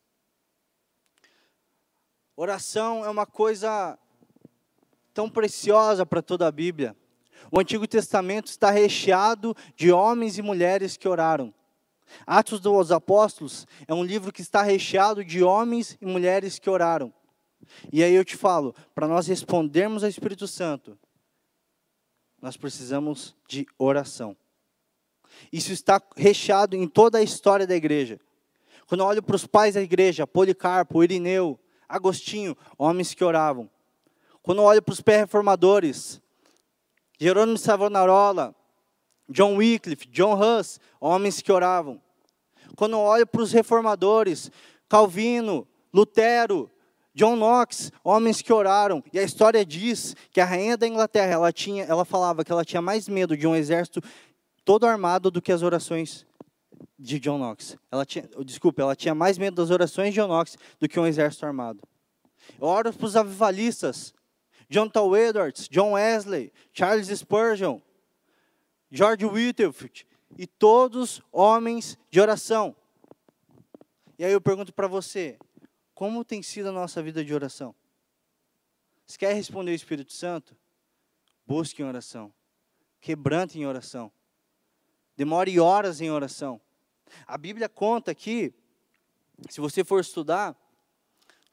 Oração 2.36 3.04
é 3.04 3.08
uma 3.08 3.26
coisa 3.26 3.98
tão 5.14 5.28
preciosa 5.28 6.04
para 6.04 6.22
toda 6.22 6.46
a 6.46 6.52
Bíblia. 6.52 6.96
O 7.50 7.60
Antigo 7.60 7.86
Testamento 7.86 8.46
está 8.46 8.70
recheado 8.70 9.54
de 9.76 9.92
homens 9.92 10.38
e 10.38 10.42
mulheres 10.42 10.96
que 10.96 11.08
oraram. 11.08 11.52
Atos 12.26 12.60
dos 12.60 12.92
Apóstolos 12.92 13.66
é 13.86 13.94
um 13.94 14.04
livro 14.04 14.32
que 14.32 14.42
está 14.42 14.62
recheado 14.62 15.24
de 15.24 15.42
homens 15.42 15.96
e 16.00 16.06
mulheres 16.06 16.58
que 16.58 16.68
oraram. 16.68 17.12
E 17.92 18.02
aí 18.02 18.14
eu 18.14 18.24
te 18.24 18.36
falo, 18.36 18.74
para 18.94 19.06
nós 19.08 19.26
respondermos 19.26 20.02
ao 20.02 20.10
Espírito 20.10 20.46
Santo, 20.48 20.98
nós 22.40 22.56
precisamos 22.56 23.36
de 23.46 23.66
oração. 23.78 24.36
Isso 25.52 25.72
está 25.72 26.00
recheado 26.16 26.76
em 26.76 26.86
toda 26.86 27.18
a 27.18 27.22
história 27.22 27.66
da 27.66 27.74
igreja. 27.74 28.18
Quando 28.86 29.00
eu 29.02 29.06
olho 29.06 29.22
para 29.22 29.36
os 29.36 29.46
pais 29.46 29.74
da 29.74 29.82
igreja, 29.82 30.26
Policarpo, 30.26 31.02
Irineu, 31.02 31.58
Agostinho, 31.88 32.56
homens 32.76 33.14
que 33.14 33.24
oravam. 33.24 33.70
Quando 34.42 34.58
eu 34.58 34.64
olho 34.64 34.82
para 34.82 34.92
os 34.92 35.00
pré-reformadores, 35.00 36.20
Jerônimo 37.18 37.56
Savonarola, 37.56 38.54
John 39.28 39.56
Wycliffe, 39.56 40.08
John 40.08 40.38
Huss, 40.38 40.80
homens 41.00 41.40
que 41.40 41.52
oravam. 41.52 42.00
Quando 42.76 42.92
eu 42.92 43.00
olho 43.00 43.26
para 43.26 43.42
os 43.42 43.52
reformadores, 43.52 44.50
Calvino, 44.88 45.66
Lutero, 45.92 46.70
John 47.14 47.36
Knox, 47.36 47.92
homens 48.02 48.40
que 48.40 48.52
oraram. 48.52 49.04
E 49.12 49.18
a 49.18 49.22
história 49.22 49.64
diz 49.64 50.16
que 50.30 50.40
a 50.40 50.44
rainha 50.44 50.76
da 50.76 50.86
Inglaterra, 50.86 51.32
ela 51.32 51.52
tinha, 51.52 51.84
ela 51.84 52.04
falava 52.04 52.44
que 52.44 52.50
ela 52.50 52.64
tinha 52.64 52.80
mais 52.80 53.08
medo 53.08 53.36
de 53.36 53.46
um 53.46 53.54
exército 53.54 54.02
todo 54.64 54.86
armado 54.86 55.30
do 55.30 55.42
que 55.42 55.52
as 55.52 55.62
orações 55.62 56.26
de 56.98 57.18
John 57.18 57.38
Knox. 57.38 57.76
Ela 57.90 58.04
tinha, 58.06 58.28
desculpa, 58.44 58.82
ela 58.82 58.96
tinha 58.96 59.14
mais 59.14 59.38
medo 59.38 59.56
das 59.56 59.70
orações 59.70 60.14
de 60.14 60.20
John 60.20 60.28
Knox 60.28 60.56
do 60.78 60.88
que 60.88 60.98
um 60.98 61.06
exército 61.06 61.44
armado. 61.44 61.80
Oro 62.60 62.92
para 62.92 63.06
os 63.06 63.16
avivalistas. 63.16 64.14
John 64.68 64.88
Tal 64.88 65.14
Edwards, 65.14 65.68
John 65.68 65.92
Wesley, 65.92 66.50
Charles 66.72 67.08
Spurgeon, 67.08 67.78
George 68.90 69.26
Whitefield 69.26 70.06
e 70.38 70.46
todos 70.46 71.20
homens 71.30 71.98
de 72.10 72.20
oração. 72.20 72.74
E 74.18 74.24
aí 74.24 74.32
eu 74.32 74.40
pergunto 74.40 74.72
para 74.72 74.86
você, 74.88 75.38
como 75.94 76.24
tem 76.24 76.42
sido 76.42 76.70
a 76.70 76.72
nossa 76.72 77.02
vida 77.02 77.22
de 77.22 77.34
oração? 77.34 77.74
Se 79.06 79.18
quer 79.18 79.34
responder 79.34 79.72
o 79.72 79.74
Espírito 79.74 80.12
Santo? 80.12 80.56
Busque 81.46 81.82
em 81.82 81.84
oração. 81.84 82.32
Quebrante 82.98 83.58
em 83.58 83.66
oração. 83.66 84.10
Demore 85.16 85.58
horas 85.60 86.00
em 86.00 86.10
oração. 86.10 86.60
A 87.26 87.36
Bíblia 87.36 87.68
conta 87.68 88.10
aqui, 88.10 88.54
se 89.48 89.60
você 89.60 89.84
for 89.84 90.00
estudar, 90.00 90.56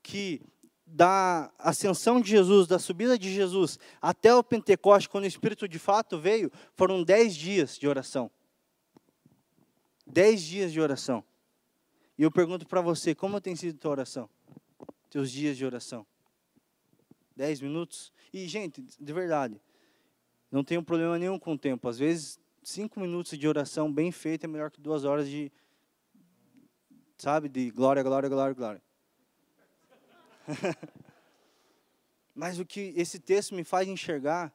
que 0.01 0.41
da 0.85 1.51
ascensão 1.59 2.19
de 2.19 2.29
Jesus, 2.29 2.67
da 2.67 2.79
subida 2.79 3.17
de 3.17 3.31
Jesus 3.31 3.77
até 4.01 4.33
o 4.33 4.43
Pentecoste, 4.43 5.07
quando 5.07 5.25
o 5.25 5.27
Espírito 5.27 5.67
de 5.67 5.77
fato 5.77 6.17
veio, 6.17 6.51
foram 6.73 7.03
dez 7.03 7.35
dias 7.35 7.77
de 7.77 7.87
oração. 7.87 8.31
Dez 10.05 10.41
dias 10.41 10.71
de 10.71 10.81
oração. 10.81 11.23
E 12.17 12.23
eu 12.23 12.31
pergunto 12.31 12.67
para 12.67 12.81
você, 12.81 13.13
como 13.13 13.39
tem 13.39 13.55
sido 13.55 13.77
tua 13.77 13.91
oração? 13.91 14.29
Teus 15.09 15.31
dias 15.31 15.55
de 15.55 15.65
oração? 15.65 16.05
Dez 17.35 17.61
minutos? 17.61 18.11
E, 18.33 18.47
gente, 18.47 18.81
de 18.81 19.13
verdade, 19.13 19.61
não 20.51 20.63
tenho 20.63 20.83
problema 20.83 21.17
nenhum 21.19 21.37
com 21.37 21.53
o 21.53 21.57
tempo. 21.57 21.87
Às 21.87 21.99
vezes, 21.99 22.39
cinco 22.63 22.99
minutos 22.99 23.37
de 23.37 23.47
oração 23.47 23.91
bem 23.91 24.11
feita 24.11 24.45
é 24.45 24.47
melhor 24.47 24.71
que 24.71 24.79
duas 24.79 25.03
horas 25.03 25.29
de, 25.29 25.51
sabe, 27.17 27.49
de 27.49 27.69
glória, 27.71 28.03
glória, 28.03 28.29
glória, 28.29 28.53
glória. 28.53 28.81
Mas 32.33 32.59
o 32.59 32.65
que 32.65 32.93
esse 32.95 33.19
texto 33.19 33.53
me 33.53 33.63
faz 33.63 33.87
enxergar 33.87 34.53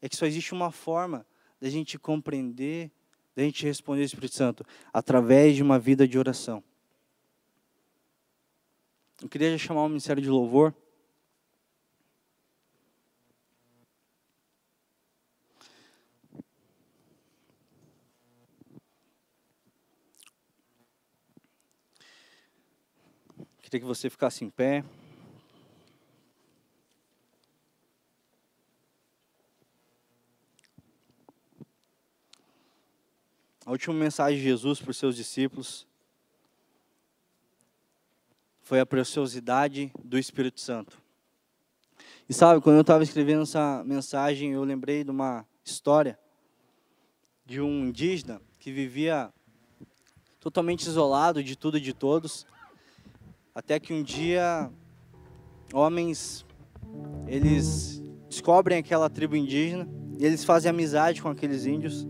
é 0.00 0.08
que 0.08 0.16
só 0.16 0.26
existe 0.26 0.52
uma 0.52 0.70
forma 0.70 1.26
da 1.60 1.68
gente 1.70 1.98
compreender, 1.98 2.90
da 3.34 3.42
gente 3.42 3.64
responder 3.64 4.00
ao 4.00 4.06
Espírito 4.06 4.34
Santo, 4.34 4.64
através 4.92 5.56
de 5.56 5.62
uma 5.62 5.78
vida 5.78 6.06
de 6.06 6.18
oração. 6.18 6.62
Eu 9.22 9.28
queria 9.28 9.56
chamar 9.56 9.84
o 9.84 9.88
Ministério 9.88 10.20
de 10.20 10.28
Louvor. 10.28 10.74
Queria 23.72 23.80
que 23.80 23.88
você 23.88 24.10
ficasse 24.10 24.44
em 24.44 24.50
pé. 24.50 24.84
A 33.64 33.70
última 33.70 33.94
mensagem 33.94 34.36
de 34.36 34.44
Jesus 34.44 34.78
para 34.78 34.90
os 34.90 34.98
seus 34.98 35.16
discípulos 35.16 35.86
foi 38.60 38.78
a 38.78 38.84
preciosidade 38.84 39.90
do 40.04 40.18
Espírito 40.18 40.60
Santo. 40.60 41.00
E 42.28 42.34
sabe, 42.34 42.60
quando 42.60 42.76
eu 42.76 42.82
estava 42.82 43.02
escrevendo 43.02 43.44
essa 43.44 43.82
mensagem, 43.84 44.52
eu 44.52 44.64
lembrei 44.64 45.02
de 45.02 45.10
uma 45.10 45.46
história 45.64 46.18
de 47.46 47.58
um 47.58 47.86
indígena 47.86 48.38
que 48.58 48.70
vivia 48.70 49.32
totalmente 50.40 50.82
isolado 50.82 51.42
de 51.42 51.56
tudo 51.56 51.78
e 51.78 51.80
de 51.80 51.94
todos, 51.94 52.44
até 53.54 53.78
que 53.78 53.92
um 53.92 54.02
dia 54.02 54.70
homens 55.74 56.44
eles 57.26 58.02
descobrem 58.28 58.78
aquela 58.78 59.10
tribo 59.10 59.36
indígena 59.36 59.88
e 60.18 60.24
eles 60.24 60.44
fazem 60.44 60.70
amizade 60.70 61.20
com 61.20 61.28
aqueles 61.28 61.66
índios. 61.66 62.08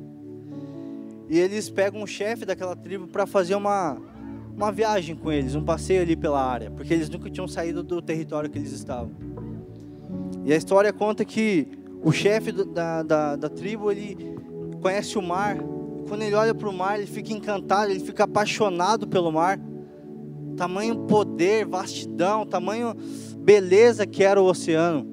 E 1.28 1.38
eles 1.38 1.68
pegam 1.70 2.02
o 2.02 2.06
chefe 2.06 2.44
daquela 2.44 2.76
tribo 2.76 3.06
para 3.08 3.26
fazer 3.26 3.54
uma, 3.54 3.96
uma 4.54 4.70
viagem 4.70 5.16
com 5.16 5.32
eles, 5.32 5.54
um 5.54 5.64
passeio 5.64 6.02
ali 6.02 6.14
pela 6.14 6.44
área, 6.44 6.70
porque 6.70 6.92
eles 6.92 7.08
nunca 7.08 7.30
tinham 7.30 7.48
saído 7.48 7.82
do 7.82 8.02
território 8.02 8.50
que 8.50 8.58
eles 8.58 8.72
estavam. 8.72 9.10
E 10.44 10.52
a 10.52 10.56
história 10.56 10.92
conta 10.92 11.24
que 11.24 11.68
o 12.02 12.12
chefe 12.12 12.52
da, 12.52 13.02
da, 13.02 13.36
da 13.36 13.48
tribo, 13.48 13.90
ele 13.90 14.36
conhece 14.80 15.16
o 15.16 15.22
mar. 15.22 15.56
Quando 16.08 16.22
ele 16.22 16.34
olha 16.34 16.54
para 16.54 16.68
o 16.68 16.72
mar, 16.72 16.98
ele 16.98 17.06
fica 17.06 17.32
encantado, 17.32 17.90
ele 17.90 18.00
fica 18.00 18.24
apaixonado 18.24 19.06
pelo 19.06 19.30
mar. 19.32 19.58
Tamanho 20.62 20.94
poder, 21.08 21.66
vastidão, 21.66 22.46
tamanho 22.46 22.94
beleza 23.36 24.06
que 24.06 24.22
era 24.22 24.40
o 24.40 24.44
oceano. 24.44 25.04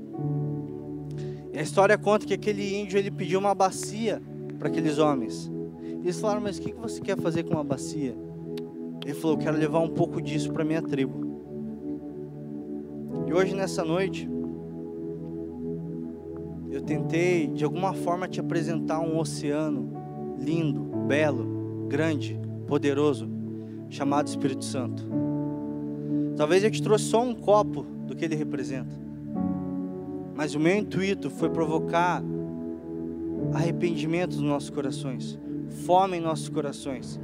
E 1.51 1.57
a 1.57 1.61
história 1.63 1.97
conta 1.97 2.23
que 2.23 2.35
aquele 2.35 2.79
índio 2.79 2.99
ele 2.99 3.09
pediu 3.09 3.39
uma 3.39 3.55
bacia 3.55 4.21
para 4.59 4.67
aqueles 4.67 4.99
homens. 4.99 5.51
Eles 6.03 6.19
falaram: 6.21 6.41
Mas 6.41 6.59
o 6.59 6.61
que 6.61 6.71
você 6.73 7.01
quer 7.01 7.17
fazer 7.17 7.45
com 7.45 7.55
uma 7.55 7.63
bacia? 7.63 8.15
Ele 9.03 9.13
falou: 9.15 9.39
Quero 9.39 9.57
levar 9.57 9.79
um 9.79 9.89
pouco 9.89 10.21
disso 10.21 10.53
para 10.53 10.63
minha 10.63 10.83
tribo. 10.83 11.19
E 13.25 13.33
hoje, 13.33 13.55
nessa 13.55 13.83
noite, 13.83 14.29
eu 16.69 16.81
tentei 16.81 17.47
de 17.47 17.63
alguma 17.63 17.93
forma 17.93 18.27
te 18.27 18.39
apresentar 18.39 18.99
um 18.99 19.17
oceano 19.17 19.91
lindo, 20.37 20.79
belo, 21.07 21.87
grande, 21.87 22.39
poderoso, 22.67 23.27
chamado 23.89 24.27
Espírito 24.27 24.63
Santo. 24.63 25.27
Talvez 26.39 26.63
eu 26.63 26.71
te 26.71 26.81
trouxe 26.81 27.03
só 27.03 27.21
um 27.21 27.35
copo 27.35 27.83
do 27.83 28.15
que 28.15 28.23
ele 28.23 28.33
representa. 28.33 28.95
Mas 30.33 30.55
o 30.55 30.59
meu 30.59 30.73
intuito 30.73 31.29
foi 31.29 31.49
provocar 31.49 32.23
arrependimento 33.53 34.37
nos 34.37 34.45
nossos 34.45 34.69
corações, 34.69 35.37
fome 35.85 36.15
em 36.15 36.21
nossos 36.21 36.47
corações. 36.47 37.19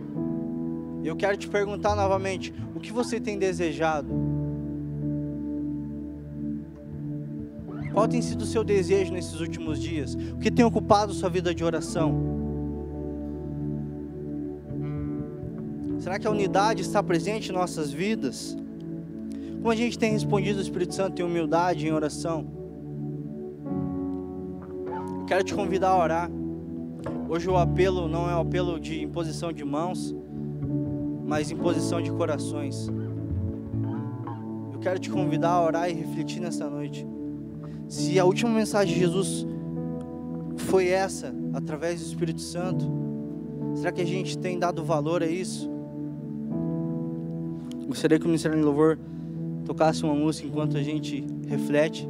Eu 1.02 1.16
quero 1.16 1.38
te 1.38 1.48
perguntar 1.48 1.96
novamente: 1.96 2.54
o 2.76 2.80
que 2.82 2.92
você 2.92 3.18
tem 3.18 3.40
desejado? 3.40 4.10
Qual 7.94 8.10
tem 8.10 8.22
sido 8.22 8.42
o 8.42 8.46
seu 8.46 8.66
desejo 8.66 9.14
nesses 9.14 9.40
últimos 9.40 9.82
dias? 9.82 10.14
O 10.34 10.40
que 10.40 10.52
tem 10.52 10.66
ocupado 10.66 11.14
sua 11.14 11.30
vida 11.30 11.56
de 11.56 11.64
oração? 11.64 12.14
Será 16.00 16.20
que 16.20 16.28
a 16.28 16.32
unidade 16.32 16.82
está 16.82 17.02
presente 17.02 17.50
em 17.50 17.54
nossas 17.54 17.94
vidas? 17.94 18.58
Como 19.66 19.74
a 19.74 19.76
gente 19.76 19.98
tem 19.98 20.12
respondido 20.12 20.60
ao 20.60 20.62
Espírito 20.62 20.94
Santo 20.94 21.20
em 21.20 21.26
humildade, 21.26 21.88
em 21.88 21.92
oração? 21.92 22.46
Quero 25.26 25.44
te 25.44 25.56
convidar 25.56 25.90
a 25.90 25.98
orar. 25.98 26.32
Hoje 27.28 27.50
o 27.50 27.58
apelo 27.58 28.08
não 28.08 28.30
é 28.30 28.36
um 28.36 28.42
apelo 28.42 28.80
de 28.80 29.02
imposição 29.02 29.52
de 29.52 29.66
mãos, 29.66 30.16
mas 31.26 31.50
imposição 31.50 32.00
de 32.00 32.12
corações. 32.12 32.90
Eu 34.72 34.78
quero 34.82 35.00
te 35.00 35.10
convidar 35.10 35.54
a 35.54 35.64
orar 35.64 35.90
e 35.90 35.94
refletir 35.94 36.40
nessa 36.40 36.70
noite. 36.70 37.04
Se 37.88 38.20
a 38.20 38.24
última 38.24 38.52
mensagem 38.52 38.94
de 38.94 39.00
Jesus 39.00 39.48
foi 40.58 40.90
essa, 40.90 41.34
através 41.56 42.02
do 42.02 42.06
Espírito 42.06 42.42
Santo, 42.42 42.86
será 43.74 43.92
que 43.92 44.02
a 44.04 44.06
gente 44.06 44.38
tem 44.38 44.60
dado 44.60 44.84
valor 44.84 45.24
a 45.24 45.26
isso? 45.26 45.68
Gostaria 47.88 48.20
que 48.20 48.26
o 48.26 48.28
Ministério 48.28 48.60
de 48.60 48.64
Louvor 48.64 49.00
tocasse 49.66 50.04
uma 50.04 50.14
música 50.16 50.48
enquanto 50.48 50.78
a 50.78 50.84
gente 50.84 51.26
reflete. 51.48 52.08